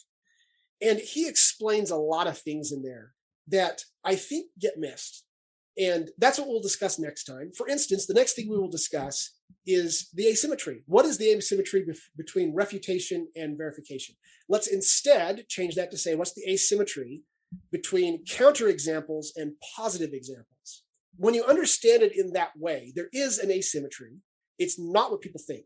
[0.82, 3.12] And he explains a lot of things in there
[3.50, 5.26] that I think get missed.
[5.78, 7.52] And that's what we'll discuss next time.
[7.58, 9.32] For instance, the next thing we will discuss
[9.68, 10.84] is the asymmetry.
[10.86, 14.16] What is the asymmetry bef- between refutation and verification?
[14.48, 17.24] Let's instead change that to say, what's the asymmetry
[17.70, 20.84] between counterexamples and positive examples?
[21.18, 24.18] When you understand it in that way, there is an asymmetry.
[24.58, 25.66] It's not what people think,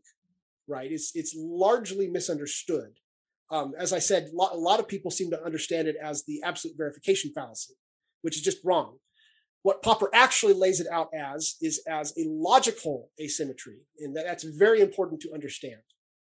[0.68, 0.92] right?
[0.92, 3.00] It's it's largely misunderstood.
[3.52, 6.78] Um, as I said, a lot of people seem to understand it as the absolute
[6.78, 7.76] verification fallacy,
[8.22, 8.98] which is just wrong.
[9.62, 14.44] What Popper actually lays it out as is as a logical asymmetry, and that, that's
[14.44, 15.82] very important to understand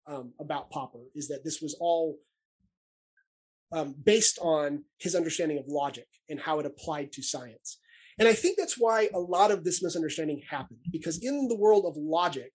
[0.07, 1.07] um, about Popper.
[1.15, 2.19] Is that this was all
[3.73, 7.79] um, based on his understanding of logic and how it applied to science.
[8.19, 11.85] And I think that's why a lot of this misunderstanding happened, because in the world
[11.87, 12.53] of logic,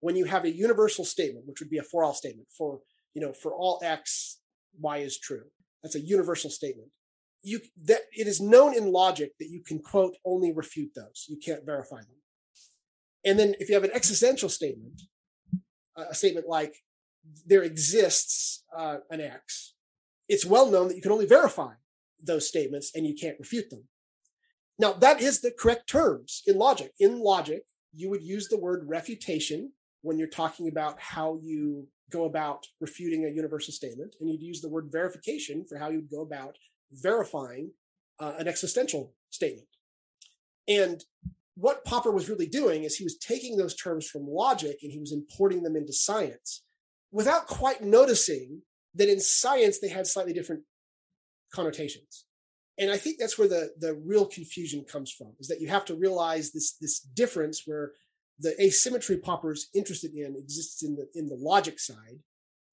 [0.00, 2.80] when you have a universal statement, which would be a for all statement, for
[3.14, 4.40] you know, for all x,
[4.78, 5.44] y is true.
[5.82, 6.90] That's a universal statement.
[7.42, 11.26] You that it is known in logic that you can quote only refute those.
[11.28, 12.16] You can't verify them.
[13.24, 15.02] And then if you have an existential statement,
[15.96, 16.76] a statement like
[17.46, 19.74] there exists uh, an x,
[20.28, 21.72] it's well known that you can only verify
[22.22, 23.84] those statements and you can't refute them.
[24.78, 26.92] Now, that is the correct terms in logic.
[27.00, 27.62] In logic,
[27.94, 29.72] you would use the word refutation
[30.02, 34.60] when you're talking about how you go about refuting a universal statement, and you'd use
[34.60, 36.56] the word verification for how you'd go about
[36.92, 37.70] verifying
[38.20, 39.68] uh, an existential statement.
[40.68, 41.04] And
[41.54, 44.98] what Popper was really doing is he was taking those terms from logic and he
[44.98, 46.62] was importing them into science
[47.10, 48.62] without quite noticing
[48.94, 50.62] that in science they had slightly different
[51.52, 52.26] connotations
[52.78, 55.84] and I think that's where the the real confusion comes from is that you have
[55.86, 57.92] to realize this this difference where
[58.38, 62.20] the asymmetry Popper's interested in exists in the in the logic side,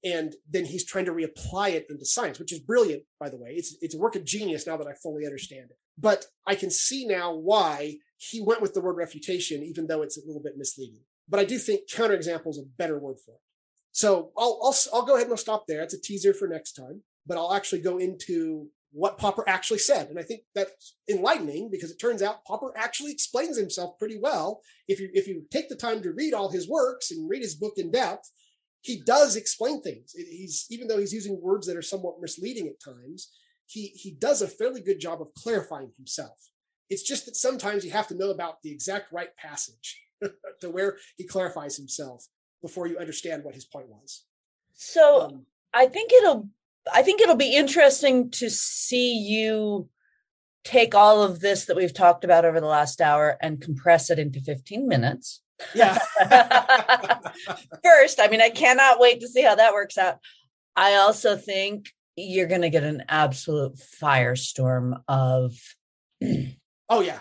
[0.04, 3.52] and then he's trying to reapply it into science, which is brilliant, by the way.
[3.52, 5.78] It's it's a work of genius now that I fully understand it.
[5.98, 10.18] But I can see now why he went with the word refutation, even though it's
[10.18, 11.02] a little bit misleading.
[11.28, 13.42] But I do think counterexample is a better word for it.
[13.92, 15.82] So I'll, I'll I'll go ahead and I'll stop there.
[15.82, 20.08] It's a teaser for next time, but I'll actually go into what Popper actually said.
[20.08, 24.62] And I think that's enlightening because it turns out Popper actually explains himself pretty well.
[24.88, 27.56] If you if you take the time to read all his works and read his
[27.56, 28.32] book in depth,
[28.80, 30.14] he does explain things.
[30.16, 33.32] He's even though he's using words that are somewhat misleading at times,
[33.66, 36.38] he he does a fairly good job of clarifying himself.
[36.90, 40.02] It's just that sometimes you have to know about the exact right passage
[40.62, 42.28] to where he clarifies himself
[42.62, 44.24] before you understand what his point was.
[44.74, 46.48] So um, I think it'll
[46.94, 49.90] I think it'll be interesting to see you
[50.64, 54.20] take all of this that we've talked about over the last hour and compress it
[54.20, 55.42] into 15 minutes.
[55.74, 55.98] Yeah.
[57.84, 60.18] First, I mean, I cannot wait to see how that works out.
[60.76, 65.56] I also think you're going to get an absolute firestorm of.
[66.90, 67.20] oh, yeah.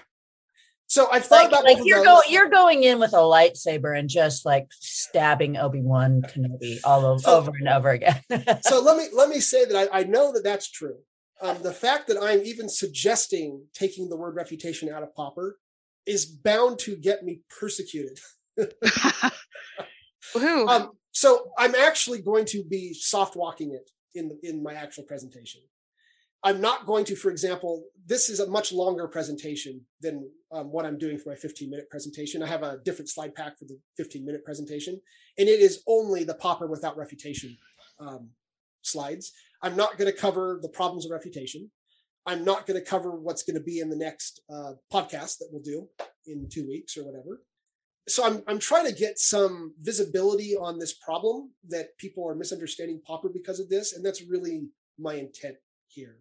[0.87, 4.09] So I thought like, about like you're going you're going in with a lightsaber and
[4.09, 8.20] just like stabbing Obi Wan Kenobi all over, so, over and over again.
[8.62, 10.99] so let me let me say that I, I know that that's true.
[11.41, 15.59] Um, the fact that I'm even suggesting taking the word refutation out of Popper
[16.07, 18.18] is bound to get me persecuted.
[20.37, 25.05] um, so I'm actually going to be soft walking it in the, in my actual
[25.05, 25.61] presentation.
[26.45, 30.85] I'm not going to, for example, this is a much longer presentation than um, what
[30.85, 32.43] I'm doing for my 15 minute presentation.
[32.43, 35.01] I have a different slide pack for the 15 minute presentation,
[35.39, 37.57] and it is only the popper without refutation
[37.99, 38.29] um,
[38.83, 39.33] slides.
[39.63, 41.71] I'm not going to cover the problems of refutation.
[42.27, 45.49] I'm not going to cover what's going to be in the next uh, podcast that
[45.51, 45.89] we'll do
[46.27, 47.41] in two weeks or whatever.
[48.07, 53.01] So I'm I'm trying to get some visibility on this problem that people are misunderstanding
[53.07, 54.69] Popper because of this, and that's really
[54.99, 55.57] my intent
[55.89, 56.19] here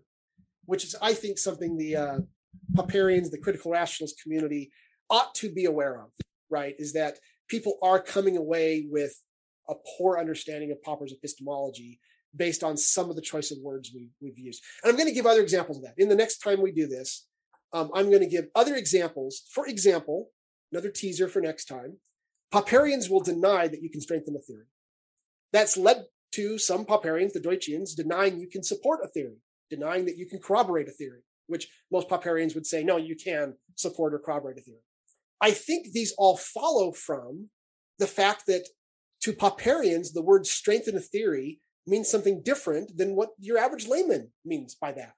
[0.66, 2.18] which is I think something the uh,
[2.76, 4.72] Popperians, the critical rationalist community,
[5.10, 6.10] ought to be aware of,
[6.50, 6.76] right?
[6.78, 9.22] Is that people are coming away with
[9.70, 12.00] a poor understanding of Popper's epistemology
[12.36, 14.62] based on some of the choice of words we, we've used.
[14.84, 15.94] And I'm going to give other examples of that.
[15.98, 17.28] In the next time we do this,
[17.74, 19.44] um, I'm going to give other examples.
[19.52, 20.30] For example,
[20.72, 21.98] another teaser for next time,
[22.52, 24.66] Popperians will deny that you can strengthen a theory.
[25.52, 29.38] That's led to some Popperians, the Deutschians, denying you can support a theory,
[29.76, 33.56] denying that you can corroborate a theory, which most Popperians would say, no, you can
[33.76, 34.86] support or corroborate a theory.
[35.42, 37.50] I think these all follow from
[38.00, 38.66] the fact that
[39.24, 44.32] to Popperians, the word strengthen a theory means something different than what your average layman
[44.46, 45.16] means by that.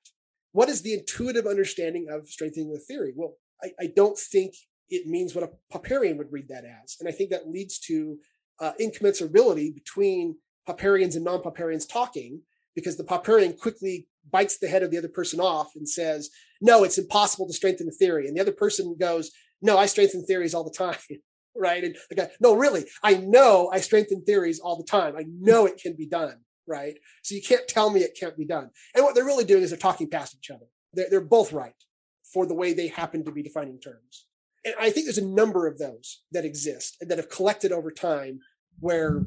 [0.51, 3.14] What is the intuitive understanding of strengthening the theory?
[3.16, 3.34] Well,
[3.64, 4.53] I, I don't think
[4.89, 6.95] it means what a Popperian would read that as.
[6.99, 8.18] And I think that leads to
[8.60, 10.38] uh, incommensurability between
[10.68, 12.41] Popperians and non-Popperians talking
[12.76, 16.30] because the Popperian quickly bites the head of the other person off and says,
[16.61, 18.28] no, it's impossible to strengthen the theory.
[18.28, 20.97] And the other person goes, no, I strengthen theories all the time.
[21.55, 21.84] right.
[21.84, 25.15] And the guy, no, really, I know I strengthen theories all the time.
[25.17, 26.39] I know it can be done.
[26.67, 26.95] Right.
[27.21, 28.71] So you can't tell me it can't be done.
[28.95, 30.65] And what they're really doing is they're talking past each other.
[30.93, 31.76] They're, they're both right
[32.34, 34.26] for the way they happen to be defining terms.
[34.63, 37.91] And I think there's a number of those that exist and that have collected over
[37.91, 38.39] time
[38.80, 39.26] where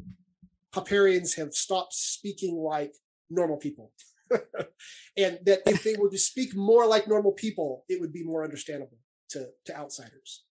[0.74, 2.92] Popperians have stopped speaking like
[3.30, 3.92] normal people.
[5.16, 8.44] And that if they were to speak more like normal people, it would be more
[8.44, 8.98] understandable
[9.30, 10.44] to, to outsiders.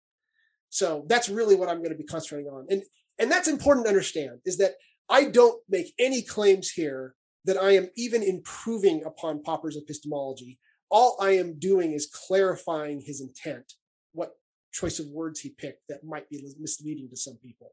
[0.69, 2.67] So that's really what I'm going to be concentrating on.
[2.69, 2.83] And,
[3.19, 4.73] and that's important to understand is that
[5.09, 7.15] I don't make any claims here
[7.45, 10.59] that I am even improving upon Popper's epistemology.
[10.89, 13.73] All I am doing is clarifying his intent,
[14.13, 14.31] what
[14.73, 17.71] choice of words he picked that might be misleading to some people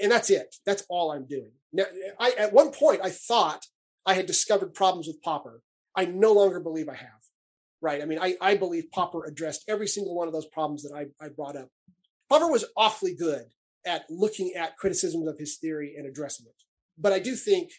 [0.00, 0.56] and that's it.
[0.66, 1.52] That's all I'm doing.
[1.72, 1.84] Now,
[2.18, 3.64] I at one point I thought
[4.06, 5.62] I had discovered problems with Popper.
[5.96, 7.08] I no longer believe I have.
[7.80, 8.00] Right?
[8.02, 11.24] I mean, I, I believe Popper addressed every single one of those problems that I,
[11.24, 11.68] I brought up.
[12.30, 13.44] Popper was awfully good
[13.86, 16.54] at looking at criticisms of his theory and addressing it.
[16.96, 17.70] But I do think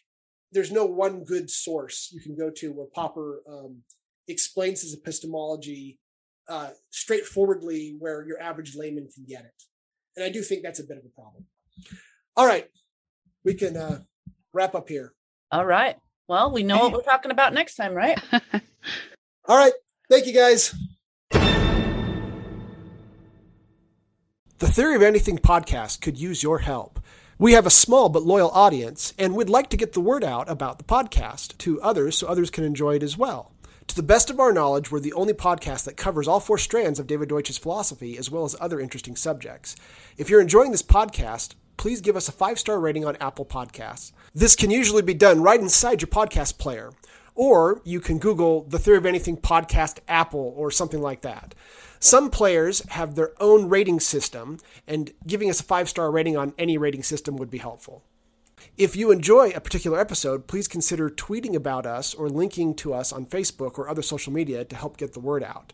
[0.52, 3.82] there's no one good source you can go to where Popper um,
[4.28, 6.00] explains his epistemology
[6.48, 9.64] uh, straightforwardly, where your average layman can get it.
[10.16, 11.46] And I do think that's a bit of a problem.
[12.38, 12.68] All right.
[13.44, 14.02] We can uh,
[14.54, 15.14] wrap up here.
[15.52, 15.96] All right.
[16.28, 18.20] Well, we know what we're talking about next time, right?
[19.48, 19.74] All right.
[20.10, 20.74] Thank you, guys.
[24.58, 27.00] The Theory of Anything podcast could use your help.
[27.38, 30.50] We have a small but loyal audience, and we'd like to get the word out
[30.50, 33.52] about the podcast to others so others can enjoy it as well.
[33.88, 36.98] To the best of our knowledge, we're the only podcast that covers all four strands
[36.98, 39.76] of David Deutsch's philosophy as well as other interesting subjects.
[40.18, 44.12] If you're enjoying this podcast, please give us a five star rating on Apple Podcasts.
[44.34, 46.92] This can usually be done right inside your podcast player,
[47.36, 51.56] or you can Google the Theory of Anything podcast Apple or something like that.
[52.00, 56.54] Some players have their own rating system, and giving us a five star rating on
[56.58, 58.04] any rating system would be helpful.
[58.78, 63.14] If you enjoy a particular episode, please consider tweeting about us or linking to us
[63.14, 65.74] on Facebook or other social media to help get the word out.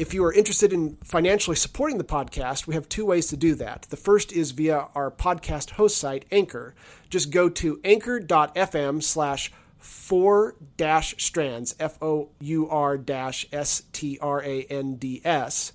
[0.00, 3.54] If you are interested in financially supporting the podcast, we have two ways to do
[3.56, 3.82] that.
[3.90, 6.74] The first is via our podcast host site, Anchor.
[7.10, 14.18] Just go to anchor.fm slash four dash strands, F O U R dash S T
[14.22, 15.74] R A N D S.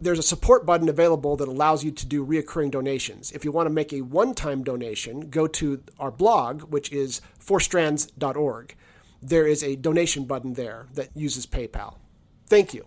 [0.00, 3.30] There's a support button available that allows you to do reoccurring donations.
[3.30, 7.20] If you want to make a one time donation, go to our blog, which is
[7.38, 8.74] fourstrands.org.
[9.22, 11.98] There is a donation button there that uses PayPal.
[12.48, 12.86] Thank you.